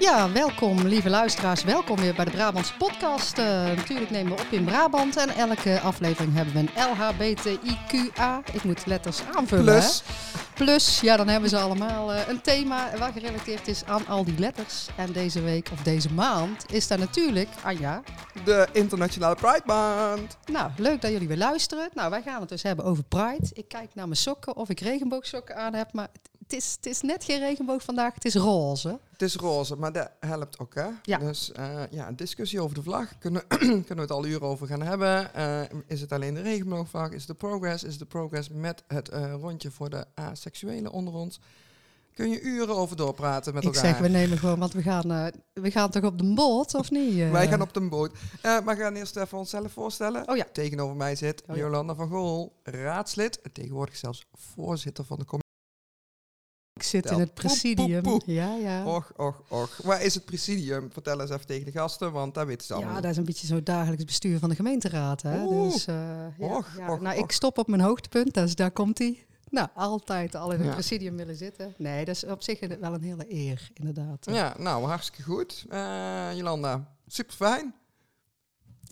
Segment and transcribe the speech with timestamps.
[0.00, 1.64] Ja, welkom lieve luisteraars.
[1.64, 3.38] Welkom weer bij de Brabantse podcast.
[3.38, 8.42] Uh, natuurlijk nemen we op in Brabant en elke aflevering hebben we een LHBTIQA.
[8.52, 9.64] Ik moet letters aanvullen.
[9.64, 10.02] Plus.
[10.06, 10.38] Hè?
[10.54, 14.38] Plus, ja, dan hebben ze allemaal uh, een thema waar gerelateerd is aan al die
[14.38, 14.86] letters.
[14.96, 18.02] En deze week of deze maand is daar natuurlijk, Anja.
[18.44, 20.36] De Internationale Pride Maand.
[20.50, 21.88] Nou, leuk dat jullie weer luisteren.
[21.94, 23.50] Nou, wij gaan het dus hebben over Pride.
[23.52, 26.08] Ik kijk naar mijn sokken of ik regenboogsokken aan heb, maar
[26.50, 28.98] het is, het is net geen regenboog vandaag, het is roze.
[29.12, 30.86] Het is roze, maar dat helpt ook, hè?
[31.02, 31.18] Ja.
[31.18, 33.18] Dus uh, ja, een discussie over de vlag.
[33.18, 35.30] Kunnen, kunnen we het al uren over gaan hebben.
[35.36, 37.10] Uh, is het alleen de regenboogvlag?
[37.10, 37.84] Is de progress?
[37.84, 41.40] Is de progress met het uh, rondje voor de aseksuelen onder ons?
[42.14, 43.84] Kun je uren over doorpraten met elkaar?
[43.84, 46.90] Ik zeg, we nemen gewoon, want we gaan, we gaan toch op de boot, of
[46.90, 47.30] niet?
[47.30, 48.12] Wij gaan op de boot.
[48.42, 50.28] maar we gaan eerst even onszelf voorstellen.
[50.28, 50.46] Oh ja.
[50.52, 51.62] Tegenover mij zit Oh ja.
[51.62, 53.40] Jolanda van Gool, raadslid.
[53.40, 55.49] En tegenwoordig zelfs voorzitter van de commissie.
[56.80, 57.12] Ik zit Tel.
[57.12, 58.02] in het presidium.
[58.02, 58.34] Poep, poep, poep.
[58.34, 58.84] Ja, ja.
[58.86, 59.76] Och, och, och.
[59.82, 60.90] Waar is het presidium?
[60.92, 62.94] Vertel eens even tegen de gasten, want daar weten ze allemaal.
[62.94, 65.22] Ja, dat is een beetje zo dagelijks bestuur van de gemeenteraad.
[65.22, 65.44] Hè?
[65.44, 65.72] Oeh.
[65.72, 65.94] Dus, uh,
[66.38, 66.92] ja, Och, ja.
[66.92, 69.24] och, nou, ik stop op mijn hoogtepunt, dus daar komt hij.
[69.50, 70.72] Nou, altijd al in het Ja.
[70.72, 71.74] presidium willen zitten.
[71.78, 74.26] Nee, dat is op zich wel een hele eer, inderdaad.
[74.30, 75.64] Ja, nou, hartstikke goed.
[75.68, 77.74] Eh, Jolanda, super fijn.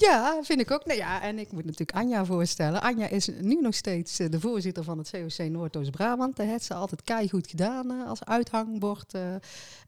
[0.01, 0.85] Ja, vind ik ook.
[0.87, 2.81] Nou ja, en ik moet natuurlijk Anja voorstellen.
[2.83, 6.37] Anja is nu nog steeds eh, de voorzitter van het COC Noordoost-Brabant.
[6.37, 9.15] Dat heeft ze altijd keigoed gedaan eh, als uithangbord.
[9.15, 9.35] eh.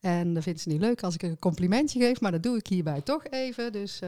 [0.01, 2.67] en dat vindt ze niet leuk als ik een complimentje geef, maar dat doe ik
[2.67, 3.73] hierbij toch even.
[3.73, 4.01] Dus,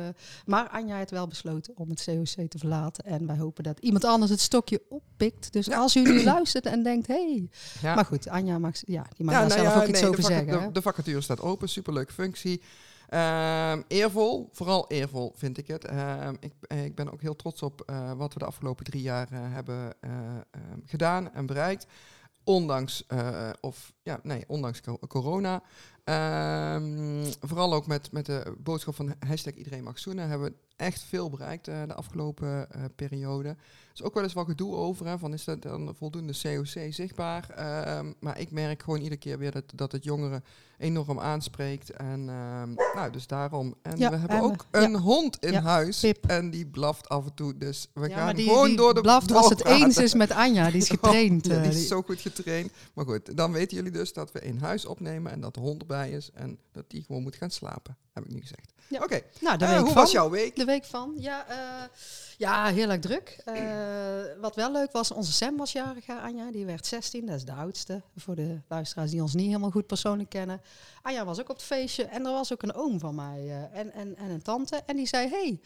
[0.47, 3.05] maar Anja heeft wel besloten om het COC te verlaten.
[3.05, 5.53] En wij hopen dat iemand anders het stokje oppikt.
[5.53, 5.77] Dus Ja.
[5.78, 7.14] als u nu luistert en denkt, hé.
[7.14, 7.48] Hey.
[7.83, 7.95] Ja.
[7.95, 10.62] Maar goed, Anja mag, ja, die mag Ja, daar nou zelf ook iets over zeggen.
[10.67, 12.62] De, de vacature staat open, superleuke functie.
[13.12, 15.84] Ehm, eervol, vooral eervol vind ik het.
[15.84, 19.02] Ehm, ik, eh, ik ben ook heel trots op eh, wat we de afgelopen drie
[19.02, 20.10] jaar eh, hebben eh,
[20.50, 21.86] ehm, gedaan en bereikt.
[22.44, 23.06] Ondanks,
[23.60, 25.62] of, ja, nee, ondanks co- corona.
[26.05, 31.03] Ehm, vooral ook met, met de boodschap van hashtag iedereen mag zoenen hebben we echt
[31.03, 33.48] veel bereikt eh, de afgelopen eh, periode.
[33.48, 36.92] Er is ook wel eens wat gedoe over, hè, van is dat dan voldoende COC
[36.92, 37.51] zichtbaar?
[37.51, 40.45] Ehm, maar ik merk gewoon iedere keer weer dat, dat het jongeren
[40.79, 41.91] enorm aanspreekt.
[41.91, 43.74] En ehm, nou, dus daarom.
[43.83, 44.98] En Ja, we hebben en we- ook een ja.
[44.98, 46.01] hond in Ja, huis.
[46.01, 46.27] Pip.
[46.27, 47.57] En die blaft af en toe.
[47.57, 50.70] Dus we gaan die, gewoon die door de blaft als het eens is met Anja.
[50.70, 51.46] Die is getraind.
[51.46, 52.70] Ja, eh, die is die- zo goed getraind.
[52.95, 55.80] Maar goed, dan weten jullie dus dat we in huis opnemen en dat de hond
[55.80, 57.97] erbij is en dat die gewoon moet gaan slapen.
[58.13, 58.73] Heb ik nu gezegd.
[58.88, 59.02] Ja.
[59.02, 60.02] Oké, Nou, de eh, week hoe van.
[60.02, 60.56] was jouw week?
[60.56, 61.88] De week van, ja, eh,
[62.38, 63.40] ja heel erg druk.
[63.44, 63.54] Eh,
[64.40, 66.50] wat wel leuk was, onze Sam was jarig, Anja.
[66.50, 68.02] Die werd 16, dat is de oudste.
[68.16, 70.60] Voor de luisteraars die ons niet helemaal goed persoonlijk kennen.
[71.02, 73.92] Anja was ook op het feestje en er was ook een oom van mij en,
[73.92, 74.82] en, en een tante.
[74.86, 75.60] En die zei, hey,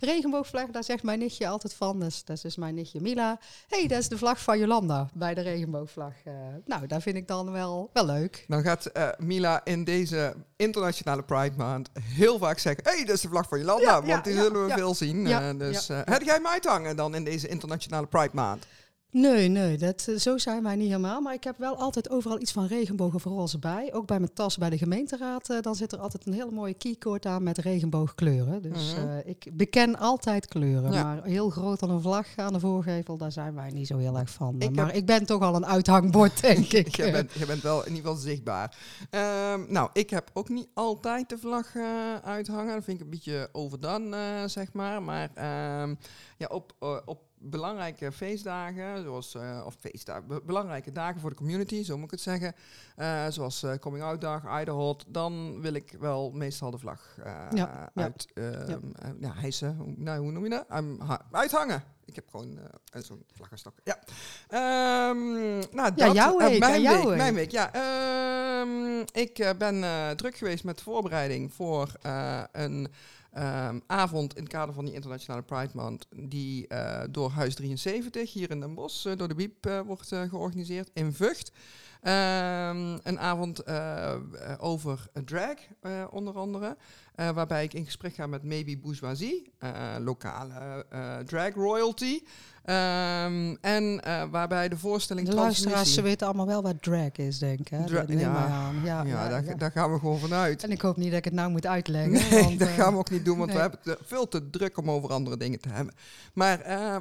[0.00, 2.00] regenboogvlag, daar zegt mijn nichtje altijd van.
[2.00, 3.38] Dus, dat is dus mijn nichtje Mila.
[3.68, 6.14] hey, dat is de vlag van Jolanda bij de regenboogvlag.
[6.64, 8.44] Nou, dat vind ik dan wel, wel leuk.
[8.48, 13.20] Dan gaat Mila in deze internationale Pride Maand heel vaak zeggen: Hé, hey, dat is
[13.20, 13.82] de vlag van Jolanda.
[13.82, 15.26] Ja, ja, want die zullen we veel zien.
[15.26, 18.66] Eh, dus ja, eh, heb jij hem uithangen dan in deze internationale Pride Maand?
[19.12, 21.20] Nee, nee, dat, eh, zo zijn wij niet helemaal.
[21.20, 23.92] Maar ik heb wel altijd overal iets van regenbogen voor roze bij.
[23.94, 25.48] Ook bij mijn tas bij de gemeenteraad.
[25.50, 28.62] eh, dan zit er altijd een hele mooie keycord aan met regenboogkleuren.
[28.62, 29.08] Dus Mhm.
[29.08, 30.92] eh, ik beken altijd kleuren.
[30.92, 31.02] Ja.
[31.02, 34.18] Maar heel groot aan een vlag aan de voorgevel, daar zijn wij niet zo heel
[34.18, 34.54] erg van.
[34.60, 36.96] Ik maar heb- ik ben toch al een uithangbord, denk ik.
[36.96, 38.76] je, bent, je bent wel in ieder geval zichtbaar.
[39.10, 41.66] Ehm, nou, ik heb ook niet altijd de vlag
[42.24, 42.74] uithangen.
[42.74, 45.02] Dat vind ik een beetje overdone, eh, zeg maar.
[45.02, 45.94] Maar ehm,
[46.36, 46.72] ja, op,
[47.04, 52.04] op belangrijke feestdagen, zoals, eh, of feestdagen, be- belangrijke dagen voor de community, zo moet
[52.04, 52.54] ik het zeggen.
[52.96, 57.48] eh, zoals eh, Coming Out Dag, Idaho, dan wil ik wel meestal de vlag Ja,
[57.54, 57.90] ja.
[57.94, 59.76] uit, ehm, eh, ja, hijsen.
[59.76, 60.64] Hoe- Nou, hoe noem je dat?
[61.06, 61.82] Ha- uithangen.
[62.04, 62.58] Ik heb gewoon
[62.98, 63.74] zo'n vlaggenstok.
[63.84, 63.98] Ja.
[64.48, 67.16] Ehm, nou, Ja, dat, jouw week, mijn ja, jouw week, week.
[67.16, 67.72] Mijn week, ja.
[67.72, 69.84] Ehm, ik ben
[70.16, 71.92] druk geweest met voorbereiding voor
[72.52, 72.88] een
[73.32, 78.32] ehm, avond in het kader van die Internationale Pride Month, die eh, door Huis 73
[78.32, 81.52] hier in Den Bosch, eh, door de Biep, eh, wordt georganiseerd in Vught.
[82.00, 84.14] Ehm, een avond eh,
[84.58, 86.76] over drag, eh, onder andere.
[87.14, 89.52] eh, waarbij ik in gesprek ga met Maybe Bourgeoisie,
[89.98, 90.86] lokale
[91.26, 92.20] drag royalty.
[92.64, 94.00] Ehm, en
[94.30, 97.68] waarbij de voorstelling De luisteraars, ze weten allemaal wel wat drag is, denk ik.
[97.68, 97.84] Hè?
[97.84, 98.16] Dra- ja.
[98.18, 100.64] Ja, Ja, ja, daar, gaan we gewoon vanuit.
[100.64, 102.12] En ik hoop niet dat ik het nou moet uitleggen.
[102.12, 103.56] Nee, want, dat gaan we ook niet doen, want nee.
[103.56, 105.94] we hebben het veel te druk om over andere dingen te hebben.
[106.34, 106.58] Maar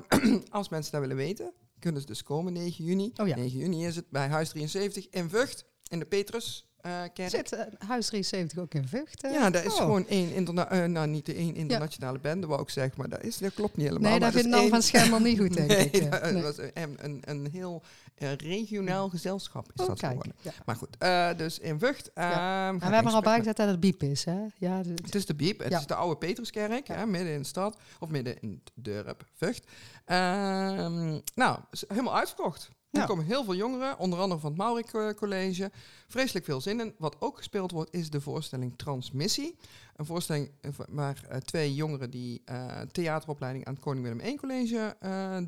[0.50, 3.12] als mensen dat willen weten, kunnen ze dus komen 9 juni.
[3.16, 3.36] Oh ja.
[3.36, 6.69] 9 juni is het bij Huis 73 in Vught, in de Petrus.
[6.82, 7.30] Eh, kerk.
[7.30, 9.24] Zit eh, Huis 73 ook in Vught?
[9.24, 9.32] eh?
[9.34, 9.78] Ja, dat is Oh.
[9.78, 13.38] gewoon één interna nou niet de één internationale band, wou ik zeggen, maar dat, is,
[13.38, 14.10] dat klopt niet helemaal.
[14.12, 16.04] Nee, dat vindt één- van Schemmel niet goed, denk nee, ik.
[16.04, 16.10] ja.
[16.10, 16.42] dat Nee.
[16.44, 17.84] was een, een, een heel
[18.16, 20.12] eh, regionaal gezelschap is Oh, dat kijk.
[20.12, 20.36] geworden.
[20.42, 20.52] Ja.
[20.66, 22.12] Maar goed, eh, dus in Vught.
[22.14, 24.26] ehm, En ik we hebben er al gesprek bij met- gezet dat het biep is,
[24.26, 24.40] hè?
[24.58, 25.80] Ja, dus- Het is de Biep, het Ja.
[25.80, 26.96] is de oude Petruskerk, Ja.
[26.96, 28.72] hè, midden in de stad, of midden in het
[29.06, 29.64] dorp, Vught.
[30.06, 32.70] Ehm, nou, helemaal uitverkocht.
[32.92, 33.06] Er Ja.
[33.06, 35.72] komen heel veel jongeren, onder andere van het Maurik eh, College.
[36.08, 36.94] Vreselijk veel zin in.
[36.98, 39.56] Wat ook gespeeld wordt, is de voorstelling Transmissie.
[39.96, 42.44] Een voorstelling eh, waar eh, twee jongeren die
[42.92, 44.96] theateropleiding aan het Koning Willem I College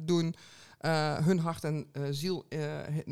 [0.02, 0.36] doen,
[1.24, 2.46] hun hart en ziel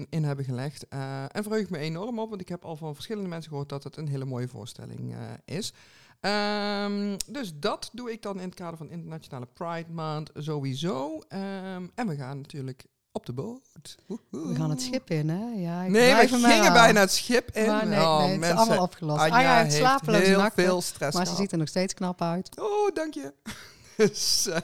[0.10, 0.88] in, hebben gelegd.
[0.88, 3.84] En verheug ik me enorm op, want ik heb al van verschillende mensen gehoord dat
[3.84, 5.16] het een hele mooie voorstelling
[5.46, 5.74] is.
[6.20, 11.20] Ehm, dus dat doe ik dan in het kader van Internationale Pride Maand sowieso.
[11.28, 13.98] Ehm, en we gaan natuurlijk op de boot.
[14.08, 14.48] Woehoe.
[14.50, 15.62] we gaan het schip in, hè?
[15.62, 16.74] Ja, ik Nee, we gingen aan.
[16.74, 17.66] bijna het schip in.
[17.66, 19.22] Maar nee, Oh, nee, het is mensen, allemaal opgelost.
[19.22, 21.94] Anja Ah, ja, heeft slapeloze heel nachten, veel stress Maar ze ziet er nog steeds
[21.94, 22.50] knap uit.
[22.60, 23.34] Oh, dank je.
[23.98, 24.58] dus, eh,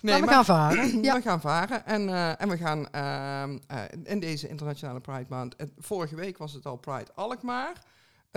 [0.00, 1.02] nee, maar we gaan varen.
[1.04, 1.14] Ja.
[1.14, 5.56] we gaan varen en, eh, en we gaan ehm, eh, in deze internationale Pride Maand.
[5.56, 7.72] en vorige week was het al Pride Alkmaar.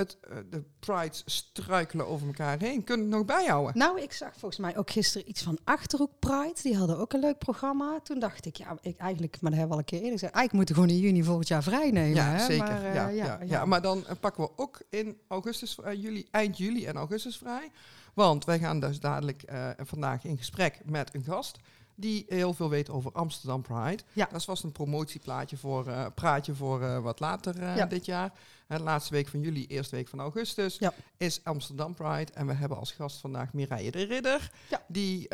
[0.01, 2.83] Het, eh, de Prides struikelen over elkaar heen.
[2.83, 3.77] Kunnen we het nog bijhouden?
[3.77, 6.59] Nou, ik zag volgens mij ook gisteren iets van Achterhoek Pride.
[6.61, 7.99] Die hadden ook een leuk programma.
[8.03, 10.33] Toen dacht ik, ja, ik eigenlijk, maar dat hebben we al een keer eerder gezegd.
[10.33, 12.15] Eigenlijk moeten we gewoon in juni volgend jaar vrij nemen.
[12.15, 12.45] Ja, hè?
[12.45, 12.65] zeker.
[12.65, 13.65] Maar, eh, ja, ja, ja.
[13.65, 17.71] maar dan eh, pakken we ook in augustus, eh, juli, eind juli en augustus vrij.
[18.13, 21.59] Want wij gaan dus dadelijk eh, vandaag in gesprek met een gast
[22.01, 24.03] die heel veel weet over Amsterdam Pride.
[24.13, 24.27] Ja.
[24.31, 27.85] Dat vast een promotieplaatje voor, eh, praatje voor eh, wat later eh, Ja.
[27.85, 28.31] dit jaar.
[28.67, 30.93] Laatste week van juli, eerste week van augustus Ja.
[31.17, 32.31] is Amsterdam Pride.
[32.33, 34.81] En we hebben als gast vandaag Mireille de Ridder, Ja.
[34.87, 35.27] die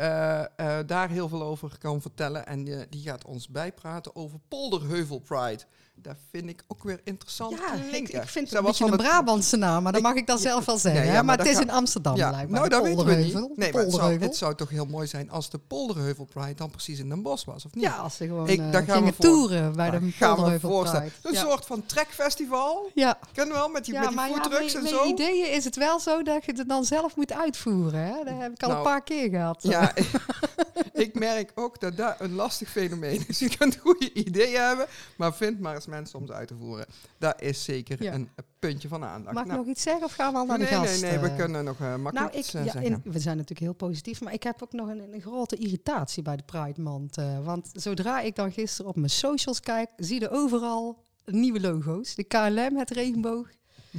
[0.86, 2.46] daar heel veel over kan vertellen.
[2.46, 5.62] En die gaat ons bijpraten over Polderheuvel Pride.
[6.02, 8.22] Dat vind ik ook weer interessant Ja, ik, klinken.
[8.22, 10.38] ik vind het Dat een was een het- Brabantse naam, maar dat mag ik dan
[10.38, 11.00] zelf wel zeggen.
[11.00, 11.16] Nee, hè?
[11.16, 12.58] ja, maar, maar het is in Amsterdam Ja, blijkbaar.
[12.58, 13.32] nou, dat weten we niet.
[13.32, 13.52] Polderheuvel.
[13.56, 16.70] Nee, maar het zou, het zou toch heel mooi zijn als de Polderheuvel Pride dan
[16.70, 17.84] precies in Den Bosch was, of niet?
[17.84, 19.24] Ja, als ze gewoon Ik- eh, daar gaan we gingen voor.
[19.24, 20.80] toeren bij de Polderheuvel.
[20.82, 21.10] Pride.
[21.22, 21.40] Een ja.
[21.40, 22.90] soort van trekfestival.
[22.94, 25.04] Ja, Ken wel, met die, ja met die foodtrucks met, en met zo.
[25.04, 28.00] ideeën is het wel zo dat je het dan zelf moet uitvoeren.
[28.00, 28.12] Hè?
[28.24, 29.58] Dat heb ik al Nou, een paar keer gehad.
[29.62, 30.10] Ja, ik,
[30.92, 33.38] ik merk ook dat dat een lastig fenomeen is.
[33.38, 34.86] Je kunt goede ideeën hebben,
[35.16, 36.86] maar vind maar eens mensen om ze uit te voeren.
[37.18, 38.12] Dat is zeker Ja.
[38.14, 39.34] een puntje van aandacht.
[39.34, 41.00] Mag ik Nou, nog iets zeggen of gaan we al naar nee, de nee, gast?
[41.02, 41.36] nee, we eh?
[41.36, 43.00] kunnen nog eh, makkelijk Nou, ik, iets eh, ja, zeggen.
[43.04, 46.36] we zijn natuurlijk heel positief, maar ik heb ook nog een, een grote irritatie bij
[46.36, 47.16] de Pride Month.
[47.42, 52.14] want zodra ik dan gisteren op mijn socials kijk, zie je overal nieuwe logo's.
[52.14, 53.48] De KLM, het regenboog.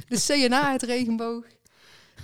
[0.08, 1.44] De CNA, het regenboog.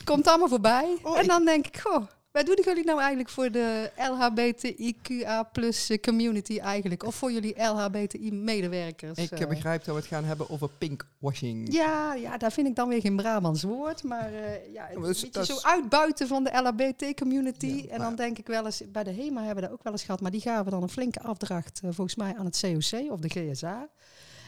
[0.05, 0.97] Komt allemaal voorbij.
[1.03, 5.91] Oh, en dan denk ik, goh, wat doen jullie nou eigenlijk voor de LHBTIQA plus
[6.01, 7.05] community eigenlijk?
[7.05, 9.19] Of voor jullie LHBTI-medewerkers?
[9.19, 9.49] ik eh, eh?
[9.49, 11.73] begrijp dat we het gaan hebben over pinkwashing.
[11.73, 14.03] Ja, ja, daar vind ik dan weer geen Brabants woord.
[14.03, 17.67] Maar eh, ja, een dat is- beetje zo uitbuiten van de LHBT-community.
[17.67, 19.93] Ja, en dan denk ik wel eens, bij de HEMA hebben we dat ook wel
[19.93, 20.21] eens gehad.
[20.21, 23.29] Maar die gaven dan een flinke afdracht, eh, volgens mij, aan het COC of de
[23.29, 23.89] GSA.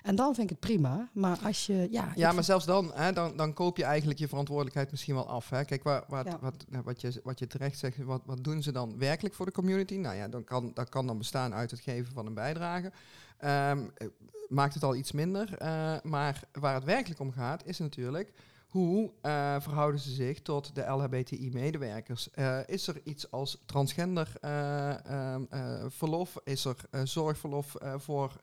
[0.02, 1.08] En dan vind ik het prima.
[1.12, 2.12] Maar als je, ja...
[2.16, 5.50] Ja, maar zelfs dan, hè, dan, dan koop je eigenlijk je verantwoordelijkheid misschien wel af.
[5.50, 5.64] Hè.
[5.64, 6.38] Kijk, wat, wat, Ja.
[6.40, 9.52] wat, wat, je, wat je terecht zegt, wat, wat doen ze dan werkelijk voor de
[9.52, 9.94] community?
[9.96, 12.92] Nou ja, dan kan, dat kan dan bestaan uit het geven van een bijdrage.
[13.38, 14.06] Ehm, eh,
[14.48, 15.54] maakt het al iets minder.
[15.58, 18.32] eh, maar waar het werkelijk om gaat, is natuurlijk...
[18.68, 22.30] Hoe eh, verhouden ze zich tot de LHBTI-medewerkers?
[22.30, 26.36] Eh, is er iets als transgender eh, ehm, eh, verlof?
[26.44, 28.36] Is er zorgverlof voor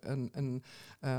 [0.00, 0.62] een, een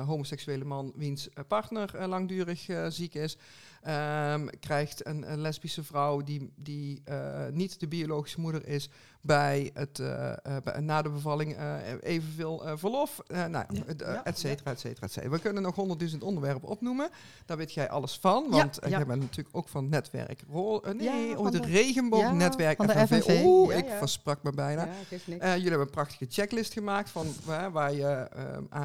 [0.05, 3.37] homoseksuele man wiens partner langdurig ziek is?
[3.81, 7.03] Ehm, krijgt een, een lesbische vrouw die, die
[7.51, 8.89] niet de biologische moeder is
[9.25, 13.19] bij het, eh, eh, bij- na de bevalling eh, evenveel verlof?
[13.27, 13.49] Nou,
[13.97, 15.31] Ja, et cetera, et cetera, et cetera.
[15.31, 17.09] We kunnen nog honderdduizend onderwerpen opnoemen.
[17.45, 20.43] Daar weet jij alles van, want jij bent natuurlijk ook van netwerk.
[20.49, 23.41] Rol, nee, oh, van de de- regenboognetwerk van de FNV.
[23.45, 24.87] Oeh, ik versprak me bijna.
[25.27, 27.27] Jullie hebben een prachtige checklist gemaakt van
[27.71, 28.29] waar, je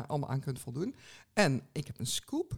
[0.07, 0.95] allemaal aan kunt voldoen.
[1.33, 2.53] En ik heb een scoop.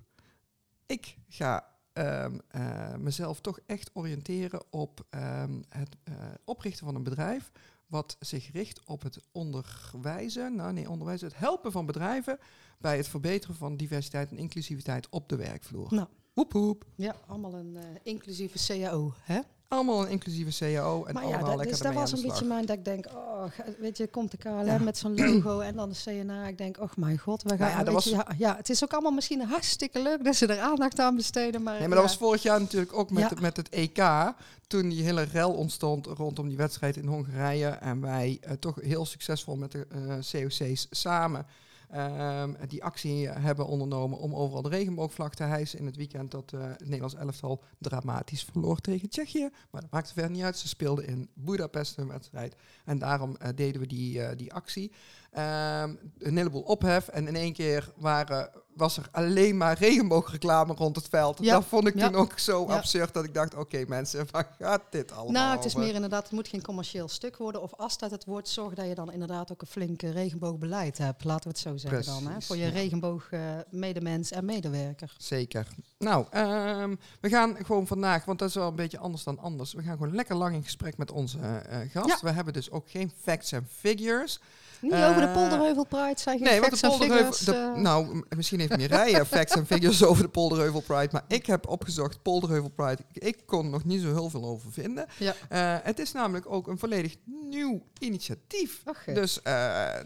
[0.87, 5.97] Ik ga ehm, eh, mezelf toch echt oriënteren op ehm, het
[6.45, 7.51] oprichten van een bedrijf
[7.93, 12.39] wat zich richt op het onderwijzen, nou nee, onderwijzen, het helpen van bedrijven
[12.79, 15.95] bij het verbeteren van diversiteit en inclusiviteit op de werkvloer.
[15.95, 16.09] Nou.
[16.33, 16.85] Hoep hoep.
[16.97, 19.41] ja, allemaal een eh, inclusieve CAO, hè?
[19.73, 22.45] Allemaal een inclusieve CAO en maar ja, allemaal dat, lekker dus dat was een beetje
[22.45, 23.45] mijn dat ik denk, oh,
[23.79, 24.79] weet je, komt de KLM Ja.
[24.79, 26.47] met zo'n logo en dan de CNA.
[26.47, 27.59] Ik denk, oh mijn god, we gaan.
[27.59, 30.47] Nou ja, dat was- ja, ja, het is ook allemaal misschien hartstikke leuk dat ze
[30.47, 31.79] er aandacht aan besteden, maar.
[31.79, 32.05] Nee, maar dat ja.
[32.05, 33.41] was vorig jaar natuurlijk ook met, Ja.
[33.41, 34.03] met het EK.
[34.67, 37.67] Toen die hele rel ontstond rondom die wedstrijd in Hongarije.
[37.69, 39.87] En wij eh, toch heel succesvol met de
[40.33, 41.47] eh, COC's samen
[41.93, 46.51] ehm, die actie hebben ondernomen om overal de regenboogvlag te hijsen in het weekend dat
[46.51, 49.49] het Nederlands elftal dramatisch verloor tegen Tsjechië.
[49.71, 50.59] Maar dat maakte verder niet uit.
[50.59, 54.93] Ze speelden in Budapest een wedstrijd en daarom deden we die, die actie.
[55.39, 60.97] Um, een heleboel ophef en in één keer waren, was er alleen maar regenboogreclame rond
[60.97, 61.39] het veld.
[61.41, 61.55] Ja.
[61.55, 65.13] Dat vond ik toen ook zo absurd dat ik dacht, oké mensen, waar gaat dit
[65.13, 67.63] allemaal Nou, het is meer inderdaad, het moet geen commercieel stuk worden.
[67.63, 71.25] Of als dat het wordt, zorg dat je dan inderdaad ook een flinke regenboogbeleid hebt.
[71.25, 72.41] Laten we het zo zeggen dan, hè?
[72.41, 75.15] voor je regenboog uh, medemens en medewerker.
[75.19, 75.67] Zeker.
[75.99, 79.73] Nou, um, we gaan gewoon vandaag, want dat is wel een beetje anders dan anders.
[79.73, 82.21] We gaan gewoon lekker lang in gesprek met onze uh, gast.
[82.21, 84.41] We hebben dus ook geen facts en figures.
[84.83, 88.61] Niet over de eh, Polderheuvel Pride, zijn geen nee, facts de Polderheuvel, de, Nou, misschien
[88.69, 93.03] heeft Mireille facts en figures over de Polderheuvel Pride, maar ik heb opgezocht Polderheuvel Pride.
[93.13, 95.07] Ik kon nog niet zo heel veel over vinden.
[95.19, 95.35] Ja.
[95.53, 97.17] Uh, het is namelijk ook een volledig
[97.51, 98.83] nieuw initiatief.
[99.07, 99.53] dus uh,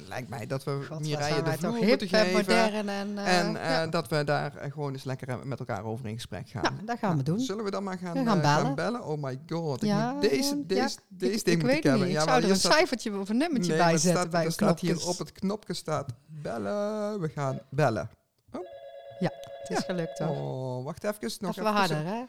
[0.08, 2.32] lijkt mij dat we God, Mireille de vloer moeten geven.
[2.32, 3.86] Modern en, en ja.
[3.86, 6.62] dat we daar gewoon eens lekker met elkaar over in gesprek gaan.
[6.62, 7.40] Nou, dat gaan we nou, doen.
[7.40, 8.64] Zullen we dan maar gaan, gaan, bellen?
[8.64, 9.04] gaan bellen?
[9.04, 9.80] Oh my god.
[9.80, 12.08] Ja, deze, deze, deze ding moet ik hebben.
[12.08, 15.32] Ik zou er een cijfertje of een nummertje bij zetten bij staat hier op het
[15.32, 17.20] knopje staat bellen.
[17.20, 18.10] We gaan bellen.
[19.18, 19.30] Ja,
[19.62, 20.28] het is gelukt hoor.
[20.28, 21.30] Oh, wacht even.
[21.40, 22.24] Nog even harder hè.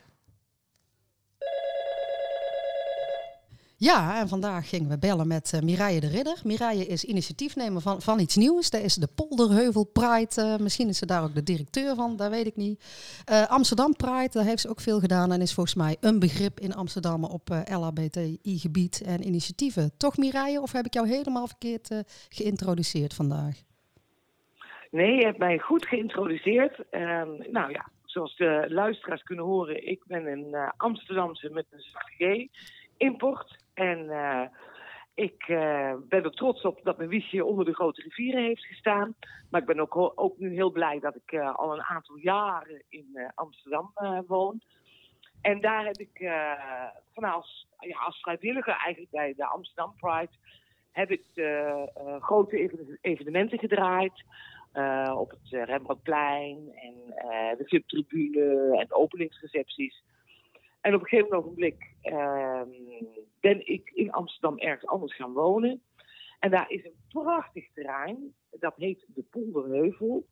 [3.80, 6.42] Ja, en vandaag gingen we bellen met uh, Mireille de Ridder.
[6.44, 8.70] Mireille is initiatiefnemer van, van iets nieuws.
[8.70, 10.30] Dat is de Polderheuvel Pride.
[10.38, 12.84] Uh, misschien is ze daar ook de directeur van, dat weet ik niet.
[13.32, 16.60] Uh, Amsterdam Pride, daar heeft ze ook veel gedaan en is volgens mij een begrip
[16.60, 19.92] in Amsterdam op LHBTI-gebied en initiatieven.
[19.98, 21.90] Toch Mireille, of heb ik jou helemaal verkeerd
[22.30, 23.64] geïntroduceerd vandaag?
[24.98, 26.90] Nee, je hebt mij goed geïntroduceerd.
[26.90, 31.84] Ehm, nou ja, zoals de luisteraars kunnen horen, ik ben een Amsterdamse met een
[32.18, 32.48] G
[32.98, 33.64] import.
[33.74, 34.42] En uh,
[35.14, 39.16] ik uh, ben er trots op dat mijn wiesje onder de grote rivieren heeft gestaan.
[39.50, 43.32] Maar ik ben ook, ook nu heel blij dat ik al een aantal jaren in
[43.36, 43.92] Amsterdam
[44.28, 44.62] woon.
[45.42, 46.32] En daar heb ik
[47.14, 50.34] van als, ja, als vrijwilliger eigenlijk bij de Amsterdam Pride...
[50.92, 51.24] heb ik
[52.20, 54.24] grote evenementen gedraaid.
[55.18, 56.96] Op het Rembrandtplein en
[57.58, 60.04] de VIP-tribune en openingsrecepties.
[60.82, 62.62] En op een gegeven ogenblik uh,
[63.40, 65.82] ben ik in Amsterdam ergens anders gaan wonen.
[66.40, 70.26] En daar is een prachtig terrein, dat heet de Polderheuvel.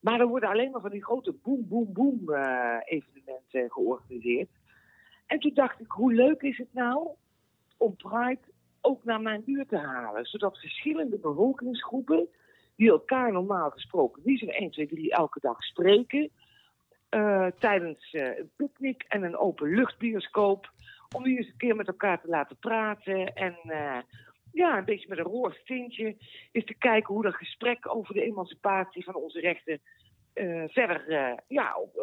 [0.00, 2.34] Maar er worden alleen maar van die grote boom, boom, boom
[2.84, 4.48] evenementen georganiseerd.
[5.26, 7.08] En toen dacht ik, hoe leuk is het nou
[7.76, 8.40] om Pride
[8.80, 10.24] ook naar mijn buurt te halen?
[10.24, 12.28] Zodat verschillende bevolkingsgroepen,
[12.78, 16.30] die elkaar normaal gesproken niet zo 1, 2, 3 elke dag spreken
[17.10, 20.70] uh, tijdens uh, een picknick en een openluchtbioscoop.
[21.16, 23.34] Om die eens een keer met elkaar te laten praten.
[23.34, 23.98] En uh,
[24.52, 26.16] ja, een beetje met een roos tintje.
[26.52, 29.80] Is te kijken hoe dat gesprek over de emancipatie van onze rechten
[30.66, 32.02] verder ja, op,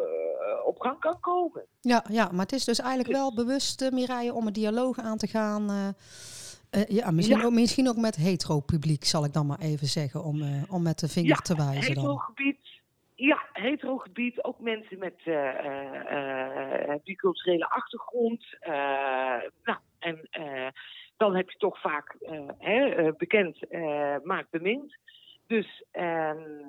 [0.64, 1.66] op gang kan komen.
[1.80, 5.26] Ja, ja, maar het is dus eigenlijk wel bewust, Mireille, om een dialoog aan te
[5.26, 5.94] gaan.
[6.88, 10.82] Ja, misschien, Ook, misschien ook met hetero-publiek, zal ik dan maar even zeggen, om, om
[10.82, 11.80] met de vinger te wijzen.
[11.80, 12.76] Ja, hetero-gebied
[13.16, 18.44] ja, hetero gebied, ook mensen met uh, biculturele achtergrond.
[19.64, 20.28] nou, en
[21.16, 22.16] dan heb je toch vaak
[22.58, 23.58] hè, bekend
[24.22, 24.96] maakt bemind.
[25.46, 26.60] Dus ehm,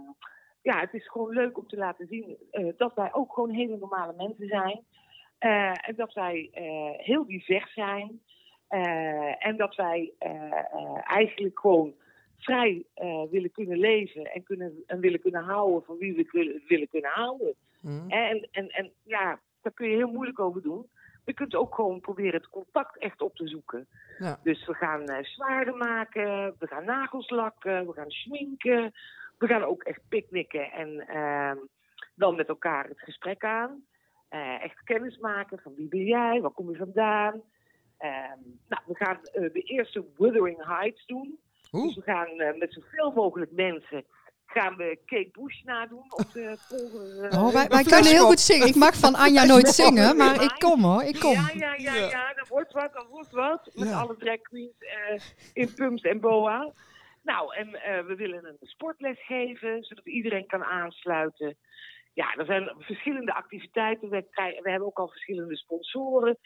[0.62, 2.38] ja, het is gewoon leuk om te laten zien
[2.78, 4.84] dat wij ook gewoon hele normale mensen zijn.
[5.82, 6.50] en dat wij
[6.98, 8.22] heel divers zijn.
[9.39, 10.13] En dat wij
[11.03, 11.93] eigenlijk gewoon
[12.38, 12.83] vrij
[13.29, 17.12] willen kunnen leven en, kunnen, en willen kunnen houden van wie we willen, willen kunnen
[17.12, 17.55] houden.
[17.81, 18.09] Mm.
[18.09, 20.89] En, en, en ja, daar kun je heel moeilijk over doen.
[21.25, 23.88] Je kunt ook gewoon proberen het contact echt op te zoeken.
[24.19, 24.39] Ja.
[24.43, 28.93] Dus we gaan uh, zwaarden maken, we gaan nagels lakken, we gaan schminken.
[29.38, 31.51] We gaan ook echt picknicken en uh,
[32.15, 33.83] dan met elkaar het gesprek aan.
[34.29, 37.41] Uh, echt kennis maken van wie ben jij, waar kom je vandaan.
[37.98, 41.39] Ehm, nou, we gaan de eerste Wuthering Heights doen.
[41.72, 44.06] Dus we gaan uh, met zoveel mogelijk mensen
[44.46, 47.34] gaan we Kate Bush nadoen op de polder.
[47.34, 48.68] Uh, oh, wij, wij kunnen heel goed zingen.
[48.68, 51.32] Ik mag van Anja nooit zingen, maar ik kom hoor, ik kom.
[51.32, 53.70] Ja, ja, ja, ja, ja dat wordt wat, dat wordt wat.
[53.74, 55.20] Met alle drag queens uh,
[55.54, 56.74] in pumps en boa.
[57.24, 57.72] Nou, en
[58.08, 61.58] we willen een sportles geven, zodat iedereen kan aansluiten.
[62.13, 64.10] Ja, er zijn verschillende activiteiten.
[64.10, 64.25] We,
[64.62, 66.38] we hebben ook al verschillende sponsoren.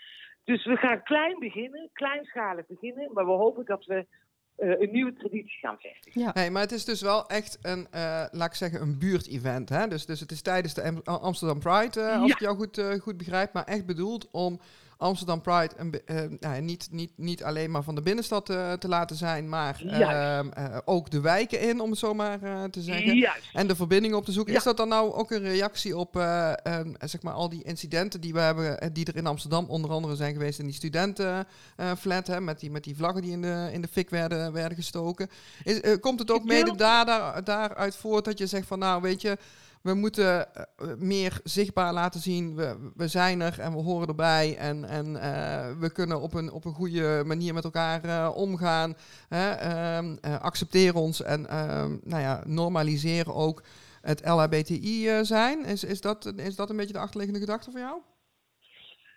[0.43, 3.10] Dus we gaan klein beginnen, kleinschalig beginnen.
[3.13, 4.07] Maar we hopen dat we
[4.55, 6.21] eh, een nieuwe traditie gaan vestigen.
[6.21, 6.29] Ja.
[6.33, 9.69] Hey, maar het is dus wel echt een, eh, laat ik zeggen, een buurtevent.
[9.69, 9.88] Hè?
[9.88, 12.33] Dus, dus het is tijdens de Am- Amsterdam Pride, eh, als Ja.
[12.36, 13.53] ik jou goed, eh, goed begrijp.
[13.53, 14.60] Maar echt bedoeld om
[15.01, 18.88] Amsterdam Pride een, eh, ja, niet, niet, niet alleen maar van de binnenstad eh, te
[18.88, 22.39] laten zijn, maar ehm, eh, ook de wijken in, om het zo maar
[22.70, 23.17] te zeggen.
[23.17, 23.50] Juist.
[23.53, 24.53] En de verbinding op te zoeken.
[24.53, 24.60] Ja.
[24.60, 28.22] Is dat dan nou ook een reactie op eh, ehm, zeg maar al die incidenten
[28.22, 32.41] die we hebben, die er in Amsterdam onder andere zijn geweest in die studentenflat, hè,
[32.41, 35.29] met, die, met die vlaggen die in de, in de fik werden, werden gestoken.
[35.63, 39.22] Is, komt het ook mede daar, daar, daaruit voort dat je zegt van nou weet
[39.22, 39.38] je,
[39.83, 40.65] we moeten eh,
[40.97, 45.79] meer zichtbaar laten zien, we, we zijn er en we horen erbij en, en eh,
[45.79, 48.95] we kunnen op een, op een goede manier met elkaar eh, omgaan.
[49.29, 53.63] Ehm, eh, accepteer ons en ehm, nou ja, normaliseren ook
[54.01, 55.65] het LHBTI eh, zijn.
[55.65, 58.01] Is, is, dat, is dat een beetje de achterliggende gedachte voor jou?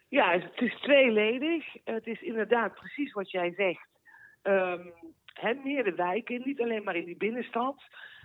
[0.08, 1.64] Ja, het is tweeledig.
[1.84, 3.88] Het is inderdaad precies wat jij zegt.
[5.34, 7.82] Hè, meer de wijken, niet alleen maar in die binnenstad.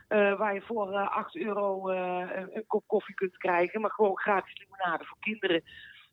[0.09, 3.81] Eh, waar je voor eh 8 euro eh, een, kop koffie kunt krijgen.
[3.81, 5.63] Maar gewoon gratis limonade voor kinderen.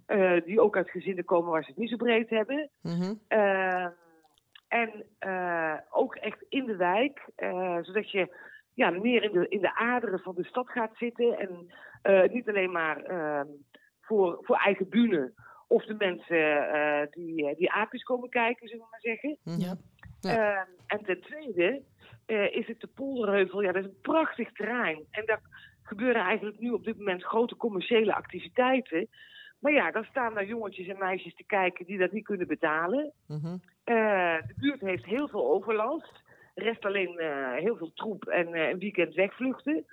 [0.07, 2.71] eh, die ook uit gezinnen komen waar ze het niet zo breed hebben.
[2.83, 3.15] Mhm.
[4.69, 8.37] En eh, ook echt in de wijk, eh, zodat je
[8.75, 11.39] ja, meer in de, in de aderen van de stad gaat zitten.
[11.39, 11.73] En
[12.03, 13.47] eh, niet alleen maar ehm,
[14.01, 15.33] voor, voor eigen bühne
[15.69, 19.39] of de mensen eh, die, eh, die aapjes komen kijken, zullen we maar zeggen.
[19.45, 19.61] Mhm.
[19.61, 19.75] Ja.
[20.21, 20.59] Ja.
[20.61, 21.83] Ehm, en ten tweede
[22.27, 23.63] eh, is het de Polderheuvel.
[23.63, 25.05] Ja, dat is een prachtig terrein.
[25.11, 25.41] En daar
[25.83, 29.09] gebeuren eigenlijk nu op dit moment grote commerciële activiteiten.
[29.61, 33.13] Maar ja, dan staan daar jongetjes en meisjes te kijken die dat niet kunnen betalen.
[33.27, 33.57] Mhm.
[33.85, 36.25] Eh, de buurt heeft heel veel overlast.
[36.55, 39.87] Rest alleen eh, heel veel troep en een weekend wegvluchten.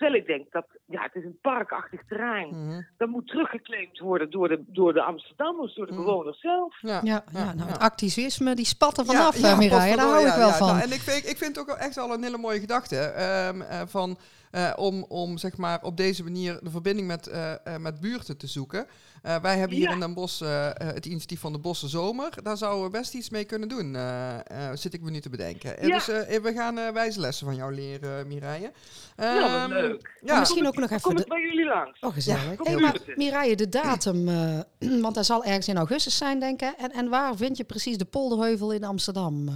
[0.00, 2.48] Terwijl ik denk dat ja, het is een parkachtig terrein.
[2.48, 2.80] Mhm.
[2.98, 5.98] Dat moet teruggeclaimd worden door de, door de Amsterdammers, door de Mm.
[6.04, 6.76] bewoners zelf.
[6.80, 7.00] Ja.
[7.02, 7.66] Ja, ja, nou, ja.
[7.66, 9.94] het activisme die spat er vanaf, Ja, ja, Mireille.
[9.96, 10.54] pas Daar hou ik wel ja.
[10.54, 10.66] van.
[10.68, 12.96] Nou, en ik vind, ik vind het ook echt al een hele mooie gedachte.
[12.96, 14.16] ehm, eh, van,
[14.50, 18.36] eh, om, om zeg maar op deze manier de verbinding met, eh, eh, met buurten
[18.36, 18.86] te zoeken.
[19.22, 19.92] Eh, wij hebben hier Ja.
[19.94, 20.40] in Den Bosch
[20.78, 22.42] het initiatief van de Bosse Zomer.
[22.42, 25.28] Daar zouden we best iets mee kunnen doen, eh, eh, zit ik me nu te
[25.30, 25.86] bedenken.
[25.86, 25.94] Ja.
[25.94, 28.72] Dus eh, we gaan eh, wijze lessen van jou leren, Mireille.
[29.16, 30.18] Ja, wat Ehm, leuk.
[30.24, 32.00] Ja, Misschien ook Kom nog ik- even Kom ik bij jullie langs.
[32.00, 32.56] Oh, gezellig.
[32.56, 32.96] Kom Hey, maar.
[33.16, 34.58] Mireille, de datum, eh,
[35.02, 36.74] want dat zal ergens in augustus zijn, denk ik.
[36.78, 39.48] En, en waar vind je precies de Polderheuvel in Amsterdam?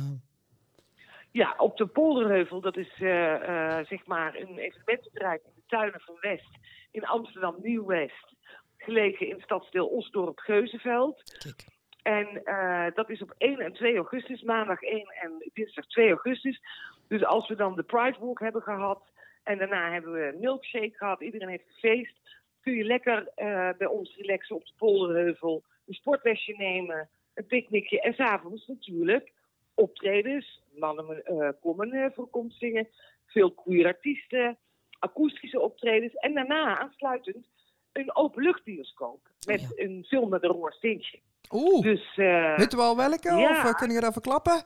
[1.34, 6.00] Ja, op de Polderheuvel, dat is eh, eh, zeg maar een evenemententerrein in de tuinen
[6.00, 6.58] van West
[6.90, 8.34] in Amsterdam Nieuw-West.
[8.76, 11.22] Gelegen in het stadsdeel Osdorp Geuzenveld.
[11.38, 11.66] Kijk.
[12.02, 16.60] En eh, dat is op 1 en 2 augustus, maandag 1 en dinsdag 2 augustus.
[17.08, 19.02] Dus als we dan de Pride Walk hebben gehad
[19.42, 22.18] en daarna hebben we een milkshake gehad, iedereen heeft gefeest,
[22.60, 23.32] kun je lekker
[23.78, 29.32] bij ons relaxen op de Polderheuvel, een sportwestje nemen, een picknickje en s'avonds natuurlijk
[29.74, 30.62] optredens.
[30.78, 32.88] Mannen eh komen eh, voor komt zingen,
[33.26, 34.58] veel queer artiesten,
[34.98, 37.46] akoestische optredens en daarna aansluitend
[37.92, 39.68] een openluchtbioscoop met Ja.
[39.84, 41.18] een film met een tintje.
[41.52, 42.16] Oeh, Dus
[42.56, 43.34] weten we al welke?
[43.34, 43.50] ja.
[43.50, 44.62] Of eh, kun je dat verklappen?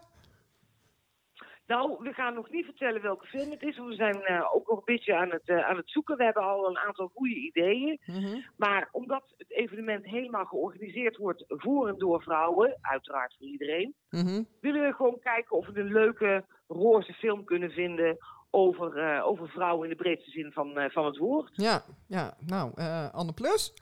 [1.69, 3.77] Nou, we gaan nog niet vertellen welke film het is.
[3.79, 6.17] We zijn eh, ook nog een beetje aan het, eh, aan het zoeken.
[6.17, 8.01] We hebben al een aantal goede ideeën.
[8.05, 8.41] Mhm.
[8.57, 14.43] Maar omdat het evenement helemaal georganiseerd wordt voor en door vrouwen, uiteraard voor iedereen, Mhm.
[14.61, 18.17] willen we gewoon kijken of we een leuke roze film kunnen vinden
[18.51, 21.51] over, eh, over vrouwen in de breedste zin van, eh, van het woord.
[21.53, 23.73] Ja, ja, nou, eh Anne Plus.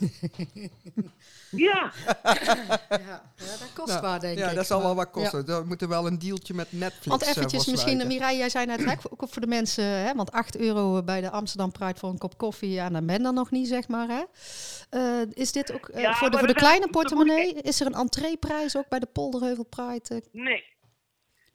[1.50, 1.92] Ja,
[2.90, 4.44] Ja, dat kost Nou, waar, denk ik.
[4.44, 5.46] ja, dat zal wel wat kosten.
[5.46, 8.06] Dan moet er wel een dealtje met Netflix Want eventjes misschien.
[8.06, 11.30] Mireille, jij zei net, hè, ook voor de mensen, hè, want 8 euro bij de
[11.30, 14.08] Amsterdam Pride voor een kop koffie, ja, dan ben je er nog niet, zeg maar.
[14.08, 14.22] Hè.
[14.90, 17.52] Eh, is dit ook Ja, voor de, voor de kleine moet portemonnee?
[17.54, 20.22] Is er een entreeprijs ook bij de Polderheuvel Pride?
[20.32, 20.72] nee.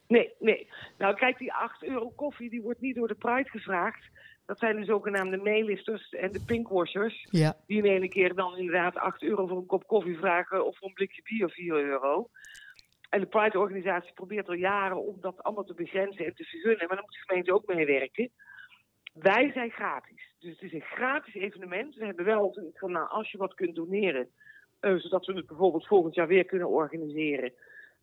[0.10, 0.69] Nee, nee.
[0.98, 4.10] Nou, kijk, die 8 euro koffie die wordt niet door de Pride gevraagd.
[4.45, 7.28] Dat zijn de zogenaamde mailisters en de pinkwashers.
[7.30, 7.58] Ja.
[7.67, 10.88] Die in ene keer dan inderdaad 8 euro voor een kop koffie vragen of voor
[10.88, 12.30] een blikje bier 4 euro.
[13.10, 16.88] En de Pride-organisatie probeert al jaren om dat allemaal te begrenzen en te vergunnen.
[16.88, 18.30] Maar dan moet de gemeente ook meewerken.
[19.13, 20.36] Wij zijn gratis.
[20.39, 21.95] Dus het is een gratis evenement.
[21.95, 24.30] We hebben wel zoiets van, nou, als je wat kunt doneren,
[24.80, 27.54] eh, zodat we het bijvoorbeeld volgend jaar weer kunnen organiseren.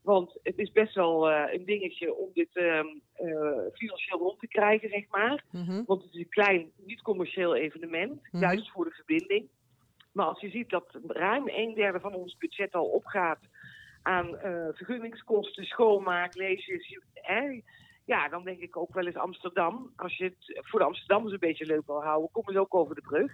[0.07, 4.49] Want het is best wel eh, een dingetje om dit ehm, eh, financieel rond te
[4.49, 5.45] krijgen, zeg maar.
[5.51, 5.83] Mhm.
[5.87, 8.43] Want het is een klein, niet-commercieel evenement, Mhm.
[8.43, 9.49] juist voor de verbinding.
[10.13, 13.39] Maar als je ziet dat ruim een derde van ons budget al opgaat
[14.03, 17.61] aan eh, vergunningskosten, schoonmaak, leesjes, hè,
[18.05, 19.93] ja, dan denk ik ook wel eens Amsterdam.
[19.97, 22.95] Als je het voor de Amsterdammers een beetje leuk wil houden, kom eens ook over
[22.95, 23.33] de brug.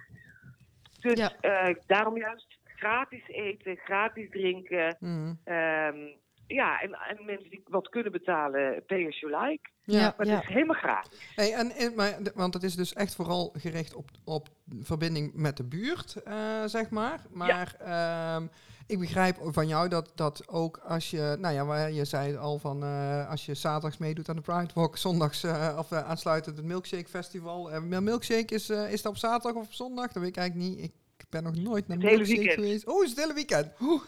[0.99, 1.75] Dus Ja.
[1.85, 4.97] daarom juist gratis eten, gratis drinken.
[5.43, 6.07] Ehm,
[6.47, 9.69] ja, en, en mensen die wat kunnen betalen, pay as you like.
[9.85, 10.33] Ja, Maar ja.
[10.35, 11.19] het is helemaal gratis.
[11.35, 14.49] Hey, en, en- maar, want het is dus echt vooral gericht op, op
[14.81, 17.21] verbinding met de buurt, eh, zeg maar.
[17.31, 18.47] Maar ehm,
[18.87, 22.59] ik begrijp van jou dat, dat ook als je, nou ja, waar je zei al
[22.59, 26.65] van eh, als je zaterdags meedoet aan de Pride Walk, zondags eh, of aansluitend het
[26.65, 27.81] Milkshake Festival.
[27.81, 30.05] Milkshake is, eh, is dat op zaterdag of op zondag?
[30.11, 30.83] Dat weet ik eigenlijk niet.
[31.17, 32.65] Ik ben nog nooit naar Het hele Milkshake weekend.
[32.65, 32.87] geweest.
[32.87, 33.71] Oh, is het hele weekend.
[33.81, 34.01] Oeh.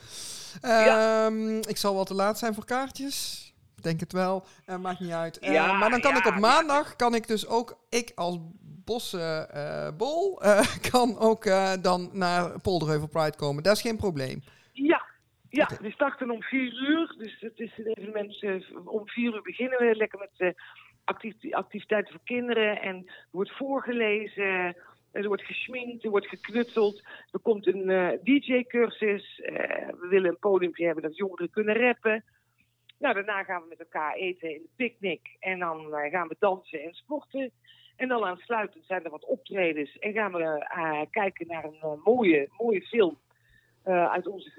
[0.61, 1.25] Ja.
[1.25, 3.43] Ehm, Ik zal wel te laat zijn voor kaartjes.
[3.77, 4.45] Ik Denk het wel.
[4.65, 5.39] Eh, maakt niet uit.
[5.39, 8.37] Eh, Ja, maar dan kan ja, ik op maandag, kan ik dus ook, ik als
[8.85, 11.43] bossenbol, eh kan ook
[11.81, 13.63] dan naar Polderheuvel Pride komen.
[13.63, 14.43] Dat is geen probleem.
[14.71, 15.05] Ja,
[15.49, 17.15] ja we starten om vier uur.
[17.17, 18.43] Dus het is een evenement.
[18.85, 20.55] om vier uur beginnen we lekker met
[21.03, 22.81] activi- activiteiten voor kinderen.
[22.81, 24.75] En er wordt voorgelezen,
[25.15, 27.03] er wordt geschminkt, er wordt geknutseld.
[27.31, 29.39] Er komt een eh, DJ-cursus.
[29.39, 32.23] eh, we willen een podiumpje hebben dat jongeren kunnen rappen.
[32.99, 35.35] Nou, daarna gaan we met elkaar eten in de picknick.
[35.39, 37.51] En dan eh, gaan we dansen en sporten.
[37.95, 39.97] En dan aansluitend zijn er wat optredens.
[39.97, 43.17] En gaan we kijken naar een mooie, mooie film.
[43.83, 44.51] uit, onze,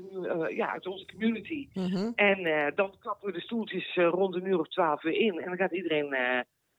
[0.55, 1.69] ja, uit onze community.
[1.73, 2.11] Mhm.
[2.15, 5.41] En dan klappen we de stoeltjes rond een uur of twaalf weer in.
[5.41, 6.17] En dan gaat iedereen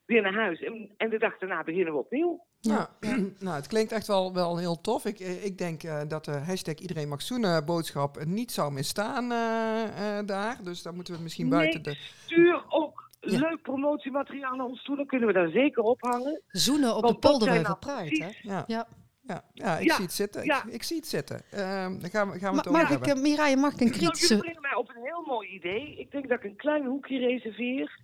[0.08, 0.62] weer naar huis.
[0.62, 2.46] En, en de dag daarna beginnen we opnieuw.
[2.60, 2.90] Ja,
[3.40, 5.06] nou, het klinkt echt wel, wel heel tof.
[5.06, 9.32] Ik, eh, ik denk eh, dat de hashtag iedereen mag zoenen boodschap niet zou misstaan
[9.32, 10.58] eh, eh, daar.
[10.64, 11.96] Dus daar moeten we misschien buiten de...
[12.26, 13.40] stuur ook Ja.
[13.40, 14.96] leuk promotiemateriaal naar ons toe.
[14.96, 16.42] Dan kunnen we daar zeker ophangen.
[16.48, 18.30] Zoenen op Want de Polderheuvel nou Pride, hè?
[18.42, 18.88] Ja, Ja.
[19.22, 20.44] ja, ja ik Ja, zie het zitten.
[20.46, 20.64] ja.
[20.66, 21.42] Ik, ik zie het zitten.
[21.52, 23.16] Ehm dan gaan we, gaan we Ma- het over mag ik, hebben.
[23.24, 24.38] eh, Mireille, mag ik een Nou, jullie kritische...
[24.38, 25.96] brengen mij op een heel mooi idee.
[26.00, 28.00] Ik denk dat ik een klein hoekje reserveer.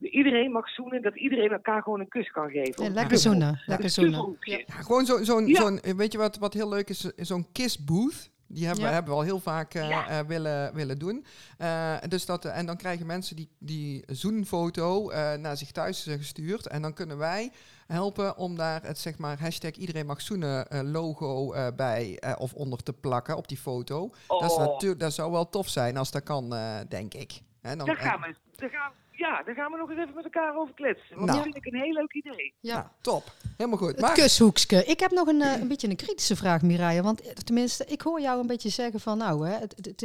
[0.00, 2.84] Iedereen mag zoenen, dat iedereen elkaar gewoon een kus kan geven.
[2.84, 4.36] Ja, lekker zoenen, lekker zoenen.
[4.40, 5.60] Ja, gewoon zo- zo'n, Ja.
[5.60, 7.00] zo'n, weet je wat, wat heel leuk is?
[7.16, 8.30] Zo'n kiss booth.
[8.48, 8.90] Die hebben, Ja.
[8.92, 10.08] hebben we al heel vaak eh, Ja.
[10.08, 11.24] eh, willen, willen doen.
[11.58, 16.66] Eh, dus dat, en dan krijgen mensen die, die zoenfoto eh, naar zich thuis gestuurd.
[16.66, 17.50] En dan kunnen wij
[17.86, 22.32] helpen om daar het zeg maar hashtag iedereen mag zoenen eh, logo eh, bij eh,
[22.38, 24.10] of onder te plakken op die foto.
[24.28, 24.98] Dat, is Oh.
[24.98, 27.40] dat zou wel tof zijn als dat kan, eh, denk ik.
[27.62, 30.24] Hè, dan, Daar gaan we, daar gaan, ja, daar gaan we nog eens even met
[30.24, 31.14] elkaar over kletsen.
[31.16, 31.32] Want Nou.
[31.42, 32.54] dat vind ik een heel leuk idee.
[32.60, 32.74] Ja.
[32.74, 33.22] Nou, top.
[33.56, 33.96] Helemaal goed.
[33.96, 34.84] Het kushoekske.
[34.84, 37.02] Ik heb nog een, eh, een beetje een kritische vraag, Mireille.
[37.02, 39.18] Want eh, tenminste, ik hoor jou een beetje zeggen van...
[39.18, 39.58] nou, hè,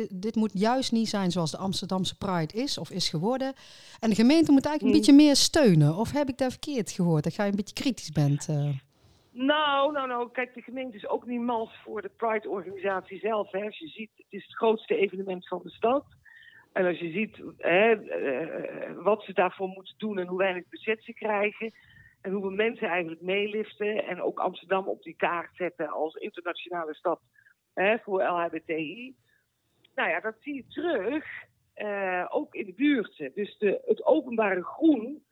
[0.10, 3.54] dit moet juist niet zijn zoals de Amsterdamse Pride is of is geworden.
[4.00, 5.14] En de gemeente moet eigenlijk een Hmm.
[5.16, 5.96] beetje meer steunen.
[5.96, 7.24] Of heb ik daar verkeerd gehoord?
[7.24, 8.48] Dat jij een beetje kritisch bent.
[8.50, 8.70] eh.
[9.34, 13.52] Nou, nou, nou, kijk, de gemeente is ook niet mals voor de Pride-organisatie zelf.
[13.52, 13.64] Hè.
[13.66, 16.06] Als je ziet, het is het grootste evenement van de stad.
[16.74, 21.04] En als je ziet hè, eh, wat ze daarvoor moeten doen en hoe weinig budget
[21.04, 21.72] ze krijgen.
[22.22, 24.08] En hoeveel mensen eigenlijk meeliften.
[24.08, 27.22] En ook Amsterdam op die kaart zetten als internationale stad
[27.74, 29.16] hè, voor LHBTI.
[29.96, 31.26] Nou ja, dat zie je terug,
[31.74, 33.32] eh, ook in de buurten.
[33.36, 35.24] Dus de, het openbare groen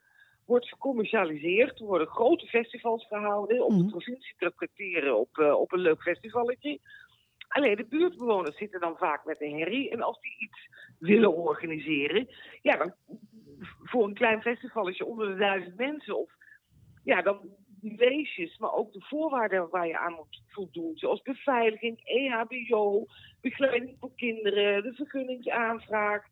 [0.45, 1.79] wordt gecommercialiseerd.
[1.79, 3.83] Er worden grote festivals gehouden om Mhm.
[3.83, 6.79] de provincie te op, eh, op een leuk festivalletje.
[7.49, 9.89] Alleen de buurtbewoners zitten dan vaak met een herrie.
[9.89, 12.27] En als die iets willen organiseren,
[12.61, 12.93] ja, dan
[13.83, 16.17] voor een klein festivalletje onder de duizend mensen.
[16.17, 16.31] Of
[17.03, 17.39] ja, dan
[17.81, 20.97] die weesjes, maar ook de voorwaarden waar je aan moet voldoen.
[20.97, 23.05] Zoals beveiliging, EHBO,
[23.41, 26.25] begeleiding voor kinderen, de vergunningsaanvraag.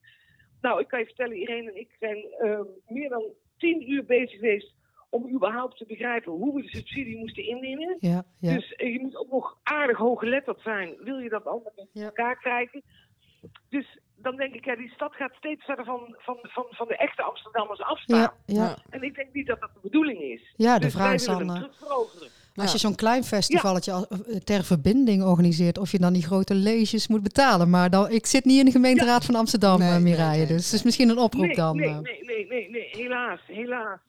[0.62, 3.24] Nou, ik kan je vertellen, Irene en ik zijn eh, meer dan
[3.58, 4.76] tien uur bezig geweest
[5.10, 7.98] om überhaupt te begrijpen hoe we de subsidie moesten indienen.
[8.00, 8.54] Ja, ja.
[8.54, 10.96] Dus eh, je moet ook nog aardig hooggeletterd zijn.
[11.04, 12.06] Wil je dat allemaal met Ja.
[12.06, 12.82] elkaar krijgen?
[13.70, 16.98] Dus dan denk ik, ja, die stad gaat steeds verder van, van, van, van de
[16.98, 18.20] echte Amsterdammers afstaan.
[18.20, 18.64] ja, ja.
[18.64, 18.78] Ja.
[18.90, 20.54] En ik denk niet dat dat de bedoeling is.
[20.56, 21.64] Ja, de dus vraag is dan, eh.
[22.56, 26.54] Als je zo'n klein festivalletje als- eh, ter verbinding organiseert, of je dan die grote
[26.54, 27.70] leges moet betalen.
[27.70, 30.38] Maar dan, ik zit niet in de gemeenteraad van Amsterdam, Nee, eh, nee, Mireille.
[30.46, 30.48] nee.
[30.48, 31.76] Dus het is misschien een oproep nee, dan.
[31.76, 32.00] nee, eh.
[32.00, 34.00] nee, nee, nee, nee, helaas, helaas.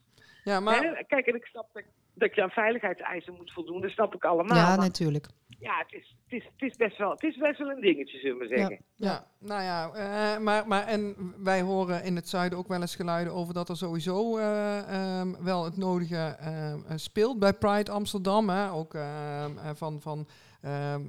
[0.43, 1.03] ja, maar?
[1.07, 3.81] Kijk, en ik snap dat, dat je aan veiligheidseisen moet voldoen.
[3.81, 4.57] Dat snap ik allemaal.
[4.57, 5.27] ja, maar natuurlijk.
[5.59, 8.17] Ja, het is, het, is, het, is best wel, het is best wel een dingetje,
[8.19, 8.79] zullen we zeggen.
[8.95, 12.95] Ja, nou ja, eh, maar, maar en wij horen in het zuiden ook wel eens
[12.95, 14.77] geluiden over dat er sowieso eh,
[15.19, 18.49] ehm, wel het nodige ehm, eh, speelt bij Pride Amsterdam.
[18.49, 18.71] Hè?
[18.71, 20.27] Ook ehm, eh, van, van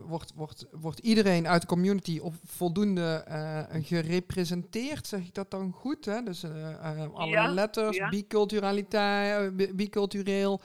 [0.07, 3.25] wordt, wordt, wordt iedereen uit de community op voldoende
[3.83, 6.05] gerepresenteerd, zeg ik dat dan goed?
[6.05, 6.23] Hè?
[6.23, 6.45] Dus
[7.13, 8.09] alle Ja, letters, ja.
[8.09, 10.61] biculturaliteit, bi- bicultureel,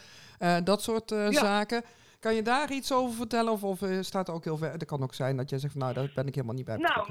[0.63, 1.31] dat soort Ja.
[1.31, 1.83] zaken.
[2.25, 3.51] Kan je daar iets over vertellen?
[3.51, 4.71] Of, of eh, staat er ook heel ver?
[4.71, 6.77] Het kan ook zijn dat je zegt, van, nou, daar ben ik helemaal niet bij
[6.77, 7.09] Nou,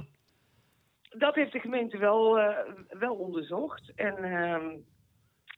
[1.08, 3.92] dat heeft de gemeente wel, eh, wel onderzocht.
[3.94, 4.76] En ehm,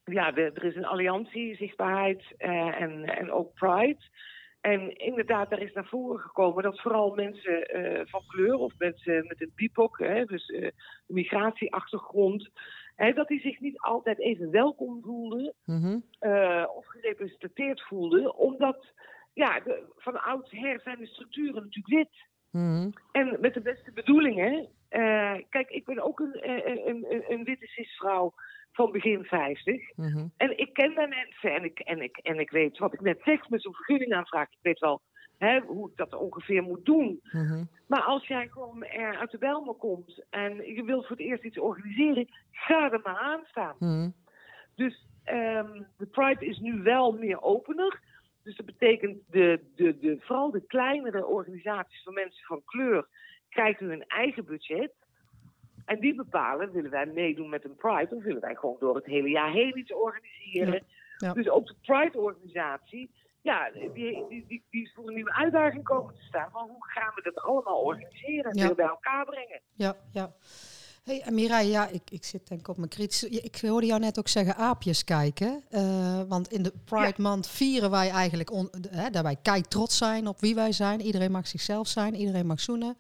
[0.05, 4.01] ja, de- er is een alliantie, zichtbaarheid eh, en, en ook Pride.
[4.61, 7.67] En inderdaad, daar is naar voren gekomen dat vooral mensen
[8.09, 10.53] van kleur of mensen met een BIPOC, hè, dus
[11.07, 12.49] migratieachtergrond,
[12.95, 15.99] hè, dat die zich niet altijd even welkom voelden Mhm.
[16.77, 18.87] of gerepresenteerd voelden, omdat
[19.37, 22.27] ja, de, van oudsher zijn de structuren natuurlijk wit.
[22.51, 22.91] Mhm.
[23.13, 24.69] En met de beste bedoelingen.
[24.91, 28.35] Uh, kijk, ik ben ook een, een, een, een witte cisvrouw
[28.73, 29.97] van begin 50.
[29.97, 30.27] Mhm.
[30.37, 33.21] En ik ken de mensen en ik, en, ik, en ik weet wat ik net
[33.25, 34.51] zeg met zo'n vergunningaanvraag.
[34.51, 35.01] Ik weet wel
[35.39, 37.21] hè, hoe ik dat ongeveer moet doen.
[37.23, 37.65] Mhm.
[37.87, 41.45] Maar als jij gewoon er uit de Belmer komt en je wilt voor het eerst
[41.45, 44.15] iets organiseren, ga er maar aan staan.
[44.75, 48.01] Dus um, de Pride is nu wel meer opener.
[48.47, 53.09] Dus dat betekent de, de, de, vooral de kleinere organisaties van mensen van kleur
[53.49, 54.93] krijgen hun eigen budget.
[55.85, 59.05] En die bepalen, willen wij meedoen met een Pride of willen wij gewoon door het
[59.05, 60.73] hele jaar heen iets organiseren.
[60.73, 60.81] Ja.
[61.17, 61.33] Ja.
[61.33, 63.11] Dus ook de Pride-organisatie,
[63.43, 66.51] ja, die, die, die, die, is voor een nieuwe uitdaging komen te staan.
[66.51, 68.67] Van hoe gaan we dat allemaal organiseren en Ja.
[68.67, 69.61] weer bij elkaar brengen?
[69.75, 70.33] Ja, ja.
[71.07, 73.23] Hey, Mireille, ja, ik, ik zit denk ik op mijn kritisch.
[73.23, 75.63] Ik hoorde jou net ook zeggen aapjes kijken.
[75.71, 80.29] Eh, want in de Pride Month vieren wij eigenlijk on, hè, dat wij trots zijn
[80.29, 81.01] op wie wij zijn.
[81.01, 82.97] Iedereen mag zichzelf zijn, iedereen mag zoenen.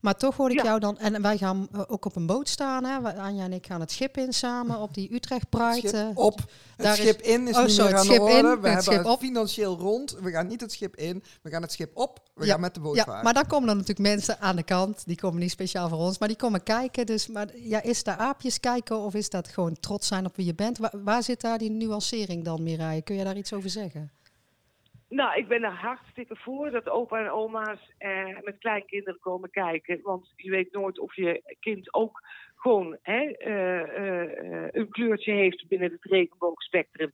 [0.00, 0.66] Maar toch hoorde ik Ja.
[0.66, 2.84] jou dan, en wij gaan eh, ook op een boot staan.
[2.84, 3.18] Hè.
[3.18, 5.88] Anja en ik gaan het schip in samen op die Utrecht Pride.
[5.88, 6.38] Schip op.
[6.38, 8.34] Het daar is- schip in is Oh, niet sorry, meer aan het de schip in,
[8.36, 8.48] orde.
[8.48, 9.18] We het hebben schip het op.
[9.20, 10.16] financieel rond.
[10.20, 11.22] We gaan niet het schip in.
[11.42, 12.20] We gaan het schip op.
[12.34, 13.24] We Ja, gaan met de boot Ja, varen.
[13.24, 15.02] maar dan komen er natuurlijk mensen aan de kant.
[15.06, 17.06] Die komen niet speciaal voor ons, maar die komen kijken.
[17.06, 20.46] Dus maar, ja, is daar aapjes kijken of is dat gewoon trots zijn op wie
[20.46, 20.78] je bent?
[20.78, 23.02] Waar, waar zit daar die nuancering dan, Mireille?
[23.02, 24.10] Kun je daar iets over zeggen?
[25.10, 30.00] Nou, ik ben er hartstikke voor dat opa en oma's eh, met kleinkinderen komen kijken.
[30.02, 32.20] Want je weet nooit of je kind ook
[32.60, 37.12] gewoon hè, eh, eh, een kleurtje heeft binnen het regenboogspectrum.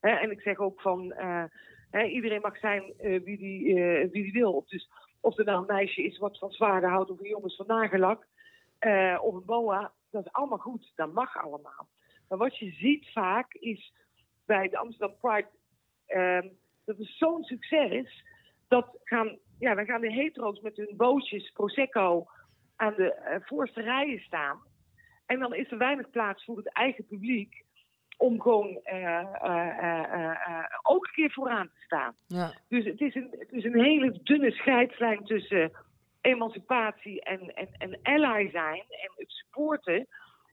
[0.00, 1.44] Hè, en ik zeg ook van, eh,
[1.90, 3.74] hè, iedereen mag zijn wie die,
[4.10, 4.64] wie die wil.
[4.66, 7.56] Dus of er nou een meisje is wat van zwaarden houdt of een jongen is
[7.56, 8.26] van nagelak
[9.20, 10.92] of een boa, dat is allemaal goed.
[10.94, 11.88] Dat mag allemaal.
[12.28, 13.92] Maar wat je ziet vaak is
[14.46, 15.48] bij de Amsterdam Pride...
[16.84, 18.24] dat het zo'n succes is,
[18.68, 22.26] dat gaan, ja, dan gaan de hetero's met hun bootjes Prosecco
[22.76, 24.62] aan de eh, voorste rijen staan.
[25.26, 27.64] En dan is er weinig plaats voor het eigen publiek
[28.16, 32.14] om gewoon eh, eh, eh, eh, eh, ook een keer vooraan te staan.
[32.26, 32.52] Ja.
[32.68, 35.72] Dus het is een, het is een hele dunne scheidslijn tussen
[36.20, 40.06] emancipatie en, en, en ally zijn en het supporten.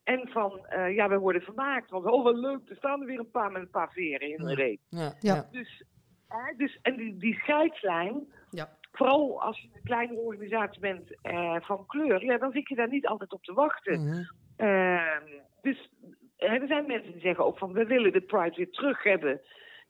[0.04, 1.90] En van, eh, ja, we worden vermaakt.
[1.90, 4.46] Want, oh, wat leuk, er staan er weer een paar met een paar veren in
[4.46, 4.80] de reet.
[4.90, 5.00] Ja.
[5.00, 5.14] Ja.
[5.20, 5.48] Ja.
[5.52, 5.84] Dus,
[6.32, 8.70] hè, dus en die, die scheidslijn, Ja.
[8.92, 12.90] vooral als je een kleine organisatie bent eh, van kleur, ja, dan zit je daar
[12.90, 14.06] niet altijd op te wachten.
[14.08, 14.24] Mhm.
[14.56, 15.24] Ehm,
[15.62, 15.90] dus
[16.38, 19.42] hè, er zijn mensen die zeggen ook van we willen de Pride weer terug hebben.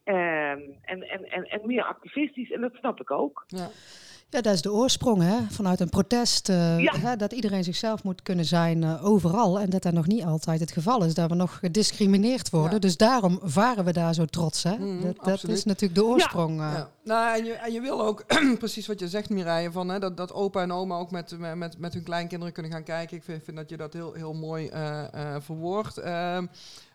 [0.03, 3.43] Ehm, en, en, en, en meer activistisch, en dat snap ik ook.
[3.47, 3.67] Ja.
[4.31, 5.35] Ja, dat is de oorsprong, hè?
[5.49, 6.49] Vanuit een protest.
[6.49, 6.93] eh, Ja.
[6.99, 9.59] hè, dat iedereen zichzelf moet kunnen zijn eh, overal.
[9.59, 11.13] En dat dat nog niet altijd het geval is.
[11.13, 12.73] Dat we nog gediscrimineerd worden.
[12.73, 12.79] Ja.
[12.79, 14.75] Dus daarom varen we daar zo trots, hè?
[14.77, 16.59] Mhm, dat, is natuurlijk de oorsprong.
[16.61, 16.71] eh.
[16.73, 16.89] Ja.
[17.03, 18.23] Nou, en je, en je wil ook,
[18.57, 21.77] precies wat je zegt, Mireille, van, hè, dat, dat opa en oma ook met, met-
[21.77, 23.17] met, hun kleinkinderen kunnen gaan kijken.
[23.17, 25.97] Ik vind, vind dat je dat heel, heel mooi eh verwoordt.
[25.97, 26.45] Ehm,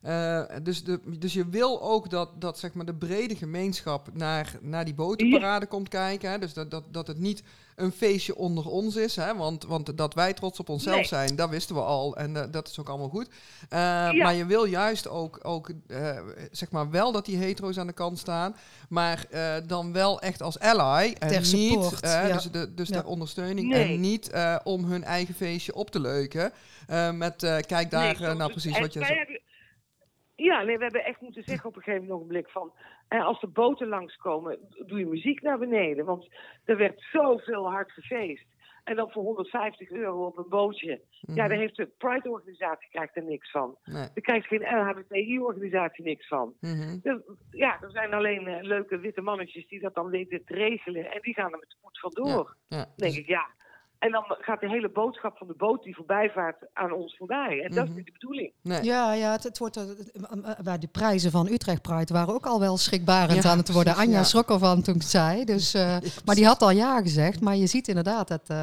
[0.03, 4.59] eh, dus, de, dus je wil ook dat, dat zeg maar, de brede gemeenschap naar,
[4.61, 6.31] naar die botenparade komt kijken.
[6.31, 6.39] Hè?
[6.39, 7.43] Dus dat, dat, dat het niet
[7.77, 9.17] een feestje onder ons is.
[9.17, 9.37] Hè?
[9.37, 11.05] Want, want dat wij trots op onszelf Nee.
[11.05, 12.17] zijn, dat wisten we al.
[12.17, 13.29] En eh, dat is ook allemaal goed.
[13.69, 13.79] Eh,
[14.13, 16.19] Maar je wil juist ook, ook eh,
[16.51, 18.57] zeg maar wel dat die hetero's aan de kant staan.
[18.89, 21.15] Maar eh, dan wel echt als ally.
[21.19, 22.33] En Ter niet, support, ja.
[22.33, 22.95] dus, de, dus Ja.
[23.01, 23.69] ter ondersteuning.
[23.69, 23.95] Nee.
[23.95, 26.53] En niet eh, om hun eigen feestje op te leuken.
[26.87, 29.01] Eh, met eh, kijk daar Nee, nou precies wat je
[30.37, 32.73] Ja, nee, we hebben echt moeten zeggen op een gegeven ogenblik van...
[33.09, 36.05] eh, als de boten langskomen, doe je muziek naar beneden.
[36.05, 36.29] Want
[36.65, 38.47] er werd zoveel hard gefeest.
[38.85, 40.91] En dan voor 150 euro op een bootje.
[40.91, 41.37] Ja, Mhm.
[41.49, 43.77] daar heeft de Pride-organisatie krijgt er niks van.
[43.85, 43.95] Nee.
[43.95, 46.55] Daar krijgt geen LHBTI-organisatie niks van.
[46.61, 46.99] Mhm.
[47.03, 51.11] Dus, ja, er zijn alleen eh, leuke witte mannetjes die dat dan weten te regelen.
[51.13, 52.57] En die gaan er met spoed vandoor.
[52.69, 52.77] Ja.
[52.77, 53.47] Dan denk ik, ja.
[53.99, 57.63] En dan gaat de hele boodschap van de boot die voorbij vaart aan ons voorbij.
[57.65, 57.97] En dat is Mhm.
[57.97, 58.53] niet de bedoeling.
[58.63, 58.83] Nee.
[58.85, 59.91] Ja, ja het, het wordt, eh, eh,
[60.45, 63.73] eh, bij de prijzen van Utrecht Pride waren ook al wel schrikbarend Ja, aan het
[63.73, 63.93] worden.
[63.93, 64.25] precies, Anja ja.
[64.27, 65.45] schrok ervan toen ik het zei.
[65.45, 67.41] Dus, eh, maar die had al ja gezegd.
[67.41, 68.63] Maar je ziet inderdaad dat, eh,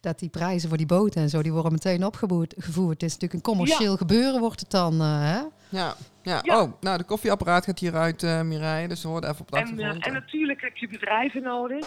[0.00, 2.54] dat die prijzen voor die boten en zo, die worden meteen opgevoerd.
[2.58, 2.92] gevoerd.
[3.00, 5.00] Het is natuurlijk een commercieel gebeuren, wordt het dan.
[5.00, 5.40] hè?
[5.68, 5.94] Ja.
[6.22, 6.40] Ja.
[6.42, 6.62] Ja.
[6.62, 8.88] Oh, nou, de koffieapparaat gaat hieruit, eh Mireille.
[8.88, 11.86] Dus we hoorden even op de En, en natuurlijk heb je bedrijven nodig.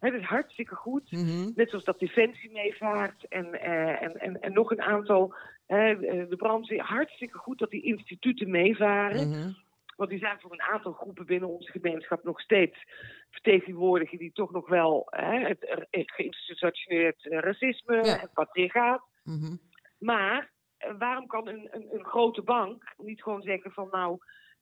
[0.00, 1.10] Dat is hartstikke goed.
[1.12, 1.50] Mhm.
[1.54, 5.34] Net zoals dat Defensie meevaart en, eh, en, en, en nog een aantal.
[5.66, 6.82] eh, de brandweer.
[6.82, 9.28] Hartstikke goed dat die instituten meevaren.
[9.28, 9.50] Mhm.
[9.96, 12.76] Want die zijn voor een aantal groepen binnen onze gemeenschap nog steeds
[13.30, 18.18] vertegenwoordigen die toch nog wel hè, het, het geïnstitutioneerd racisme, Ja.
[18.18, 19.02] het patriarchaat.
[19.24, 19.56] Mhm.
[19.98, 24.18] Maar eh, waarom kan een, een, een grote bank niet gewoon zeggen van nou,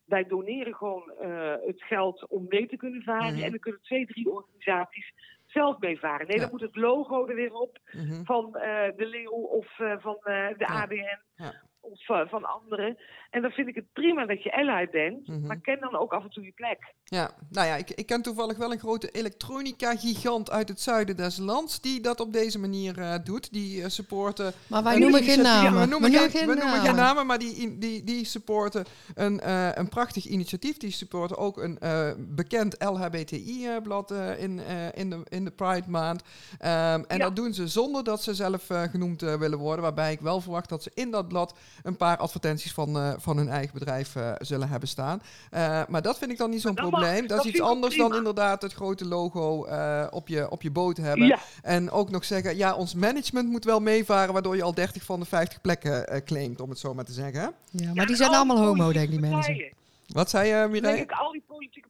[0.07, 3.43] wij doneren gewoon eh, het geld om mee te kunnen varen Mhm.
[3.43, 5.13] en dan kunnen twee, drie organisaties
[5.47, 6.27] zelf meevaren.
[6.27, 6.43] Nee, Ja.
[6.43, 8.25] dan moet het logo er weer op Mhm.
[8.25, 10.67] van eh, de Leeuw of eh, van de.
[10.67, 11.53] ABN Ja.
[11.93, 12.97] Of eh, van anderen.
[13.31, 15.47] En dan vind ik het prima dat je ally bent, Mhm.
[15.47, 16.79] maar ken dan ook af en toe je plek.
[17.05, 21.39] Ja, nou ja, ik, ik ken toevallig wel een grote elektronica-gigant uit het zuiden des
[21.39, 23.53] lands die dat op deze manier eh, doet.
[23.53, 25.73] Die eh, supporten Maar wij noemen geen namen.
[25.73, 27.27] Ja, we noemen, geen, geen we noemen geen namen.
[27.27, 30.77] maar die, die, die supporten een, eh, een prachtig initiatief.
[30.77, 36.23] Die supporten ook een eh, bekend LHBTI-blad in, eh, in, de, in de Pride maand.
[36.59, 37.25] Ehm, en Ja.
[37.25, 39.83] dat doen ze zonder dat ze zelf eh, genoemd willen worden.
[39.83, 43.37] Waarbij ik wel verwacht dat ze in dat blad een paar advertenties van, eh, van
[43.37, 45.23] hun eigen bedrijf eh, zullen hebben staan.
[45.51, 47.11] Eh, maar dat vind ik dan niet zo'n probleem.
[47.13, 48.09] mag, dat, dat is iets anders prima.
[48.09, 51.27] dan inderdaad het grote logo eh, op, je, op je boot hebben.
[51.27, 55.03] Ja, En ook nog zeggen, ja, ons management moet wel meevaren, waardoor je al 30
[55.03, 57.41] van de 50 plekken eh, claimt, om het zo maar te zeggen.
[57.71, 59.73] Ja, maar Ja, die zijn al allemaal homo, denk ik, die mensen.
[60.07, 61.03] Wat zei je, denk Mireille?
[61.03, 61.89] ik, al die politieke,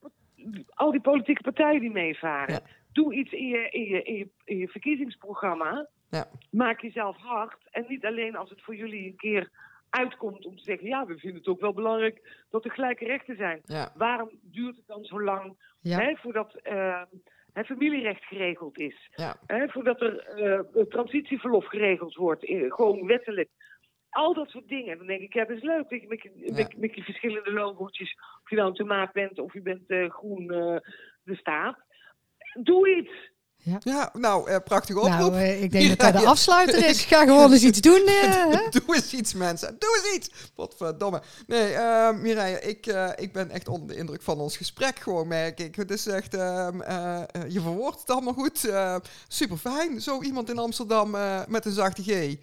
[0.75, 2.55] al die politieke partijen die meevaren.
[2.55, 2.61] Ja.
[2.93, 5.87] Doe iets in je, in, je, in, je, in je verkiezingsprogramma.
[6.11, 6.29] Ja.
[6.51, 7.57] Maak jezelf hard.
[7.71, 9.51] En niet alleen als het voor jullie een keer
[9.99, 10.87] uitkomt om te zeggen...
[10.89, 13.61] ja, we vinden het ook wel belangrijk dat er gelijke rechten zijn.
[13.65, 15.99] Ja, Waarom duurt het dan zo lang Ja.
[15.99, 16.59] hè, voordat
[17.53, 19.09] het familierecht geregeld is?
[19.15, 23.49] ja, Hè, voordat er eh, transitieverlof geregeld wordt, eh, gewoon wettelijk.
[24.11, 24.99] Al dat soort dingen.
[24.99, 26.09] Dan denk ik, ja, dat is leuk.
[26.09, 29.87] Met, je, met, met verschillende logootjes, of je nou een tomaat bent of je bent
[29.87, 30.47] eh, groen
[31.23, 31.79] de staat.
[32.63, 33.35] Doe iets.
[33.81, 35.19] Ja nou, eh, prachtige oproep.
[35.19, 36.27] Nou, eh, ik denk dat dat de Ja.
[36.29, 37.05] afsluiter is.
[37.11, 38.03] Ga gewoon eens iets doen.
[38.07, 38.23] eh,
[38.55, 38.69] hè?
[38.71, 39.77] Doe eens iets, mensen.
[39.79, 40.31] Doe eens iets.
[40.55, 41.23] Wat verdomme.
[41.47, 41.75] Nee,
[42.13, 45.75] Mireille, ik, eh, ik ben echt onder de indruk van ons gesprek, gewoon merk ik.
[45.77, 48.71] Het is echt, ehm, eh, eh, je verwoordt het allemaal goed.
[49.29, 50.01] super fijn.
[50.01, 52.37] Zo iemand in Amsterdam eh, met een zachte G,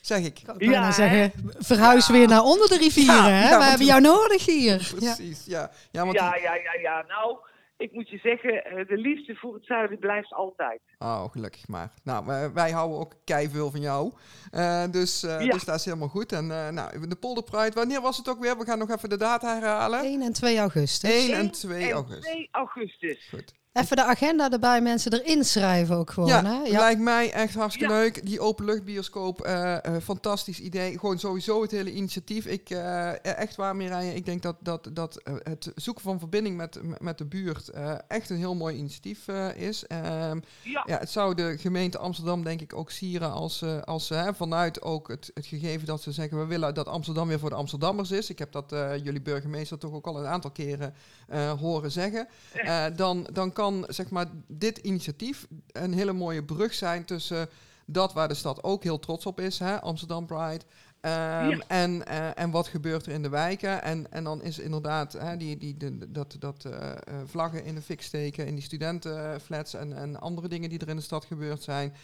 [0.00, 0.38] zeg ik.
[0.58, 3.14] Ik Ja, zeggen, verhuis weer naar onder de rivieren.
[3.14, 3.48] Ja, hè?
[3.48, 4.94] ja, We hebben jou nodig hier.
[5.00, 5.14] Ja.
[5.14, 5.70] Precies, ja.
[5.90, 7.04] Ja, want Ja, ja, ja, ja.
[7.08, 7.36] Nou,
[7.80, 10.80] ik moet je zeggen, eh, de liefde voor het zuiden blijft altijd.
[10.98, 11.92] Oh, gelukkig maar.
[12.04, 14.12] Nou, wij, wij houden ook keiveel van jou.
[14.50, 15.52] Eh, dus, eh, Ja.
[15.52, 16.32] dus dat is helemaal goed.
[16.32, 18.58] En eh, nou, de Polder Pride, wanneer was het ook weer?
[18.58, 20.00] We gaan nog even de data herhalen.
[20.00, 21.28] 1 en 2 augustus.
[21.28, 22.24] 1 en1 2 augustus.
[22.32, 23.28] 2 augustus.
[23.28, 23.52] Goed.
[23.72, 26.28] Even de agenda erbij, mensen erin schrijven ook gewoon.
[26.28, 26.62] Ja, hè?
[26.62, 26.78] Ja.
[26.78, 28.00] lijkt mij echt hartstikke Ja.
[28.00, 28.26] leuk.
[28.26, 30.98] Die openluchtbioscoop, eh eh fantastisch idee.
[30.98, 32.46] Gewoon sowieso het hele initiatief.
[32.46, 36.80] Ik, eh, echt waar, Mireille, ik denk dat, dat, dat het zoeken van verbinding met,
[37.00, 39.86] met de buurt eh, echt een heel mooi initiatief eh, is.
[39.86, 44.06] Ehm, Ja, Ja, het zou de gemeente Amsterdam denk ik ook sieren als, eh, als
[44.06, 47.38] ze hè, vanuit ook het, het gegeven dat ze zeggen we willen dat Amsterdam weer
[47.38, 48.30] voor de Amsterdammers is.
[48.30, 50.94] Ik heb dat eh, jullie burgemeester toch ook al een aantal keren
[51.28, 52.28] eh, horen zeggen.
[52.52, 57.48] Eh, dan, dan kan zeg maar dit initiatief een hele mooie brug zijn tussen
[57.86, 60.64] dat waar de stad ook heel trots op is, hè, Amsterdam Pride.
[61.00, 61.58] Ehm, Ja.
[61.66, 63.82] en, eh, en wat gebeurt er in de wijken?
[63.82, 67.74] En, en dan is inderdaad hè, die, die, de, dat, dat eh, eh, vlaggen in
[67.74, 71.24] de fik steken in die studentenflats en, en andere dingen die er in de stad
[71.24, 71.94] gebeurd zijn.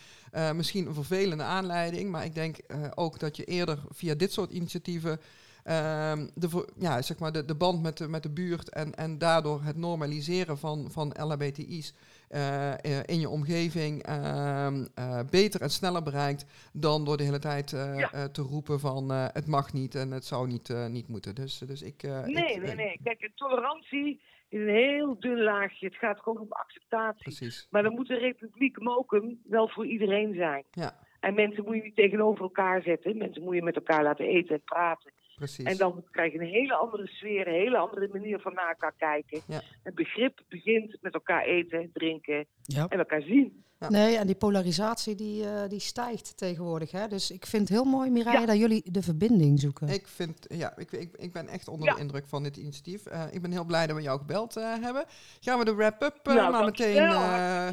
[0.54, 2.56] Misschien een vervelende aanleiding, maar ik denk
[2.94, 5.20] ook dat je eerder via dit soort initiatieven
[5.66, 9.18] ehm, de, ja, zeg maar de, de band met de, met de buurt en, en
[9.18, 11.94] daardoor het normaliseren van, van LHBTI's
[12.28, 17.38] eh, eh, in je omgeving ehm, eh, beter en sneller bereikt dan door de hele
[17.38, 18.28] tijd Ja.
[18.28, 21.34] te roepen van het mag niet en het zou niet, niet moeten.
[21.34, 22.02] Dus, dus ik...
[22.02, 23.00] nee, ik, nee, nee.
[23.02, 25.86] Kijk, tolerantie is een heel dun laagje.
[25.86, 27.22] Het gaat gewoon om acceptatie.
[27.22, 27.66] Precies.
[27.70, 30.64] Maar dan moet de Republiek Mokum wel voor iedereen zijn.
[30.70, 33.18] Ja, En mensen moet je niet tegenover elkaar zetten.
[33.18, 35.12] Mensen moet je met elkaar laten eten en praten.
[35.36, 35.64] Precies.
[35.64, 38.94] En dan krijg je een hele andere sfeer, een hele andere manier van naar elkaar
[38.98, 39.40] kijken.
[39.46, 39.60] Ja.
[39.82, 42.86] En begrip begint met elkaar eten, drinken Ja.
[42.88, 43.64] en elkaar zien.
[43.80, 43.90] Ja.
[43.90, 46.90] Nee, en die polarisatie die, eh, die stijgt tegenwoordig.
[46.90, 47.08] Hè?
[47.08, 48.46] Dus ik vind het heel mooi, Mireille, Ja.
[48.46, 49.88] dat jullie de verbinding zoeken.
[49.88, 51.94] Ik, vind, ja, ik, ik, ik ben echt onder Ja.
[51.94, 53.06] de indruk van dit initiatief.
[53.06, 55.04] Eh, ik ben heel blij dat we jou gebeld eh, hebben.
[55.40, 56.96] Gaan we de wrap-up eh, nou, maar meteen...
[56.96, 57.68] eh,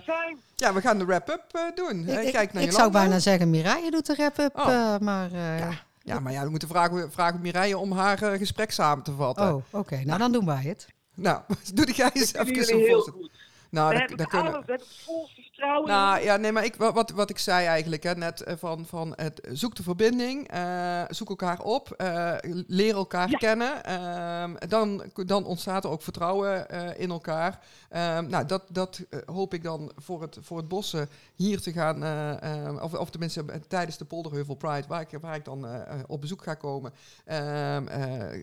[0.56, 2.08] ja, we gaan de wrap-up eh, doen.
[2.08, 4.56] ik ik, kijk naar ik zou bijna zeggen, Mireille doet de wrap-up.
[4.58, 4.68] Oh.
[4.68, 5.72] eh, maar, eh, Ja.
[6.04, 9.56] Ja, maar ja, we moeten vragen, vragen Mireille om haar eh, gesprek samen te vatten.
[9.56, 10.02] Oh, oké.
[10.04, 10.88] Nou, dan doen wij het.
[11.16, 11.42] Nou,
[11.74, 13.32] doe die jij eens Dat even goed.
[13.70, 14.52] Nou, dat, kunnen...
[14.52, 15.90] we hebben het volste vertrouwen.
[15.90, 19.14] Nou ja, nee, maar ik, wat, wat ik zei eigenlijk hè, net eh, van, van
[19.16, 22.34] het zoek de verbinding, eh, zoek elkaar op, eh,
[22.68, 23.38] leer elkaar Ja.
[23.38, 23.84] kennen.
[23.84, 27.60] ehm, dan, dan ontstaat er ook vertrouwen in elkaar.
[27.90, 32.04] Ehm, nou, dat, dat hoop ik dan voor het, voor het bossen hier te gaan,
[32.04, 35.66] eh, ehm, of, of tenminste tijdens de Polderheuvel Pride, waar ik, waar ik dan
[36.08, 36.94] op bezoek ga komen,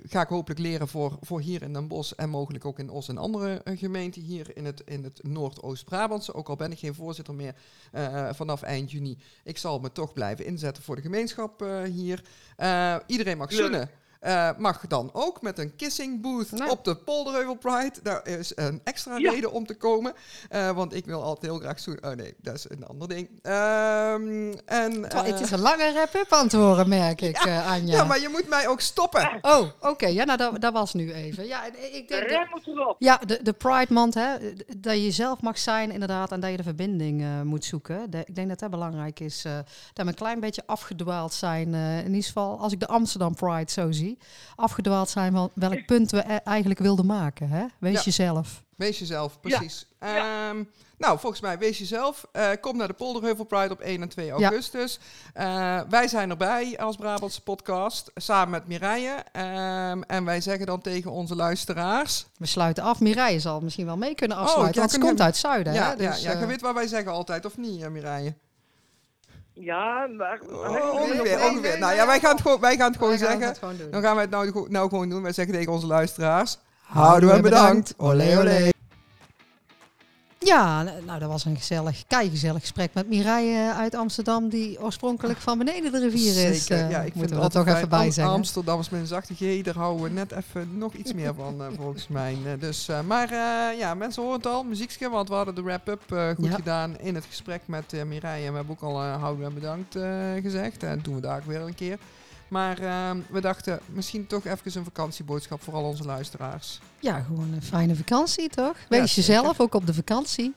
[0.09, 3.09] ga ik hopelijk leren voor, voor hier in Den Bosch en mogelijk ook in Os
[3.09, 6.35] en andere gemeenten hier in het, in het Noordoost-Brabantse.
[6.35, 7.55] Ook al ben ik geen voorzitter meer
[7.93, 9.19] eh, vanaf eind juni.
[9.45, 12.23] Ik zal me toch blijven inzetten voor de gemeenschap eh, hier.
[12.57, 13.61] Eh, iedereen mag Leuk.
[13.61, 13.91] zoenen.
[14.21, 16.71] Eh, mag dan ook met een kissing booth Nou.
[16.71, 17.93] op de Polderheuvel Pride.
[18.03, 19.31] Daar is een extra Ja.
[19.31, 20.13] reden om te komen.
[20.49, 22.05] eh, want ik wil altijd heel graag zoenen.
[22.11, 23.29] Oh nee, dat is een ander ding.
[23.43, 27.97] Ehm, en, Terwijl eh, het is een lange rap-up aan het horen, merk ik, Anja.
[27.97, 29.39] ja, maar je moet mij ook stoppen.
[29.43, 30.07] Oh, oké.
[30.07, 31.47] Ja, nou, dat, dat was nu even.
[31.47, 32.29] Ja, ik De denk...
[32.29, 32.97] rem moet erop.
[32.99, 34.37] Ja, de, de Pride Month, hè,
[34.79, 38.11] dat je jezelf mag zijn inderdaad en dat je de verbinding eh, moet zoeken.
[38.11, 39.45] De- ik denk dat dat belangrijk is.
[39.45, 39.53] eh,
[39.93, 43.35] dat we een klein beetje afgedwaald zijn, eh, in ieder geval als ik de Amsterdam
[43.35, 44.10] Pride zo zie.
[44.57, 47.49] Afgedwaald zijn van welk punt we e- eigenlijk wilden maken.
[47.49, 47.65] Hè?
[47.79, 48.03] Wees Ja.
[48.03, 48.63] jezelf.
[48.77, 49.39] Wees jezelf, Ja.
[49.59, 49.87] precies.
[49.99, 50.63] Ehm,
[50.99, 52.27] nou, volgens mij, wees jezelf.
[52.33, 54.99] Eh, kom naar de Polderheuvel Pride op 1 en 2 augustus.
[55.35, 59.25] Eh, wij zijn erbij als Brabantse podcast, samen met Mireille.
[59.33, 62.27] Ehm, en wij zeggen dan tegen onze luisteraars...
[62.37, 63.01] We sluiten af.
[63.01, 65.73] Mireille zal misschien wel mee kunnen ja, afsluiten, want ze komt uit het zuiden.
[65.73, 65.89] ja, hè?
[66.03, 68.35] ja, Dus, ja, je eh, weet wat wij zeggen altijd, of niet, Mireille?
[69.61, 70.41] Ja, maar...
[70.51, 71.79] Oh, ongeveer, ongeveer.
[71.79, 73.49] nou ja, wij gaan het gewoon, wij gaan het gewoon wij gaan zeggen.
[73.49, 73.91] het gewoon doen.
[73.91, 75.23] Dan gaan wij het nou, nou gewoon doen.
[75.23, 76.59] Wij zeggen tegen onze luisteraars...
[76.91, 77.95] Houden we bedankt.
[77.97, 78.71] Olé, olé.
[80.47, 85.59] Ja, nou dat was een gezellig, keigezellig gesprek met Mireille uit Amsterdam, die oorspronkelijk van
[85.59, 86.65] beneden de rivier is.
[86.65, 88.35] Zeker, eh, ja, ik moeten het we er toch even bij zeggen.
[88.35, 91.63] Amsterdam is met een zachte G, daar houden we net even nog iets meer van,
[91.63, 92.37] eh, volgens mij.
[92.45, 95.63] Eh, dus, eh, maar eh, ja, mensen horen het al, muziekje, want we hadden de
[95.63, 96.55] wrap-up eh, goed Ja.
[96.55, 98.45] gedaan in het gesprek met eh Mireille.
[98.47, 100.03] En we hebben ook al eh, houden en bedankt eh,
[100.43, 100.83] gezegd.
[100.83, 101.99] En doen we daar ook weer een keer.
[102.51, 106.81] Maar eh, we dachten, misschien toch even een vakantieboodschap voor al onze luisteraars.
[106.99, 108.77] Ja, gewoon een fijne vakantie, toch?
[108.89, 110.55] Wees jezelf, ook op de vakantie.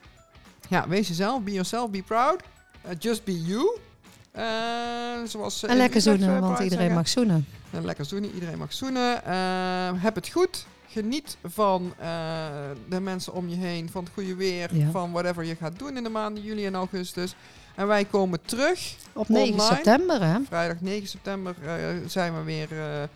[0.68, 2.42] Ja, wees jezelf, be yourself, be proud.
[2.82, 3.78] Eh, just be you.
[4.32, 4.44] Eh,
[5.26, 6.94] zoals ze En lekker zoenen, eh, want iedereen zeggen.
[6.94, 7.46] mag zoenen.
[7.70, 9.24] En lekker zoenen, iedereen mag zoenen.
[9.24, 10.66] Eh, heb het goed.
[10.88, 12.06] Geniet van eh,
[12.88, 14.90] de mensen om je heen, van het goede weer, Ja.
[14.90, 17.34] van whatever je gaat doen in de maanden juli en augustus.
[17.74, 18.94] En wij komen terug.
[19.12, 19.74] Op 9 Online.
[19.74, 20.38] september, hè?
[20.48, 21.74] Vrijdag 9 september eh,
[22.06, 23.08] zijn we weer eh, eh,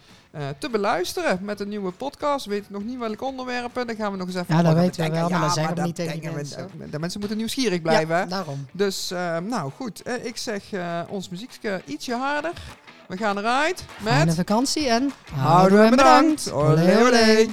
[0.59, 2.44] te beluisteren met een nieuwe podcast.
[2.44, 3.86] We weten nog niet welke onderwerpen.
[3.86, 5.82] Dan gaan we nog eens even Ja, dat weten we wel, maar dat zeggen we
[5.82, 6.70] niet tegen we- mensen.
[6.78, 8.16] de, de mensen moeten nieuwsgierig blijven.
[8.16, 8.66] Ja, daarom.
[8.72, 9.09] Dus,
[9.48, 10.02] nou goed.
[10.22, 10.62] Ik zeg
[11.09, 12.52] ons muziekje ietsje harder.
[13.09, 14.12] We gaan eruit met...
[14.12, 16.52] Fijne vakantie en Houden we bedankt.
[16.52, 17.46] Olé, olé.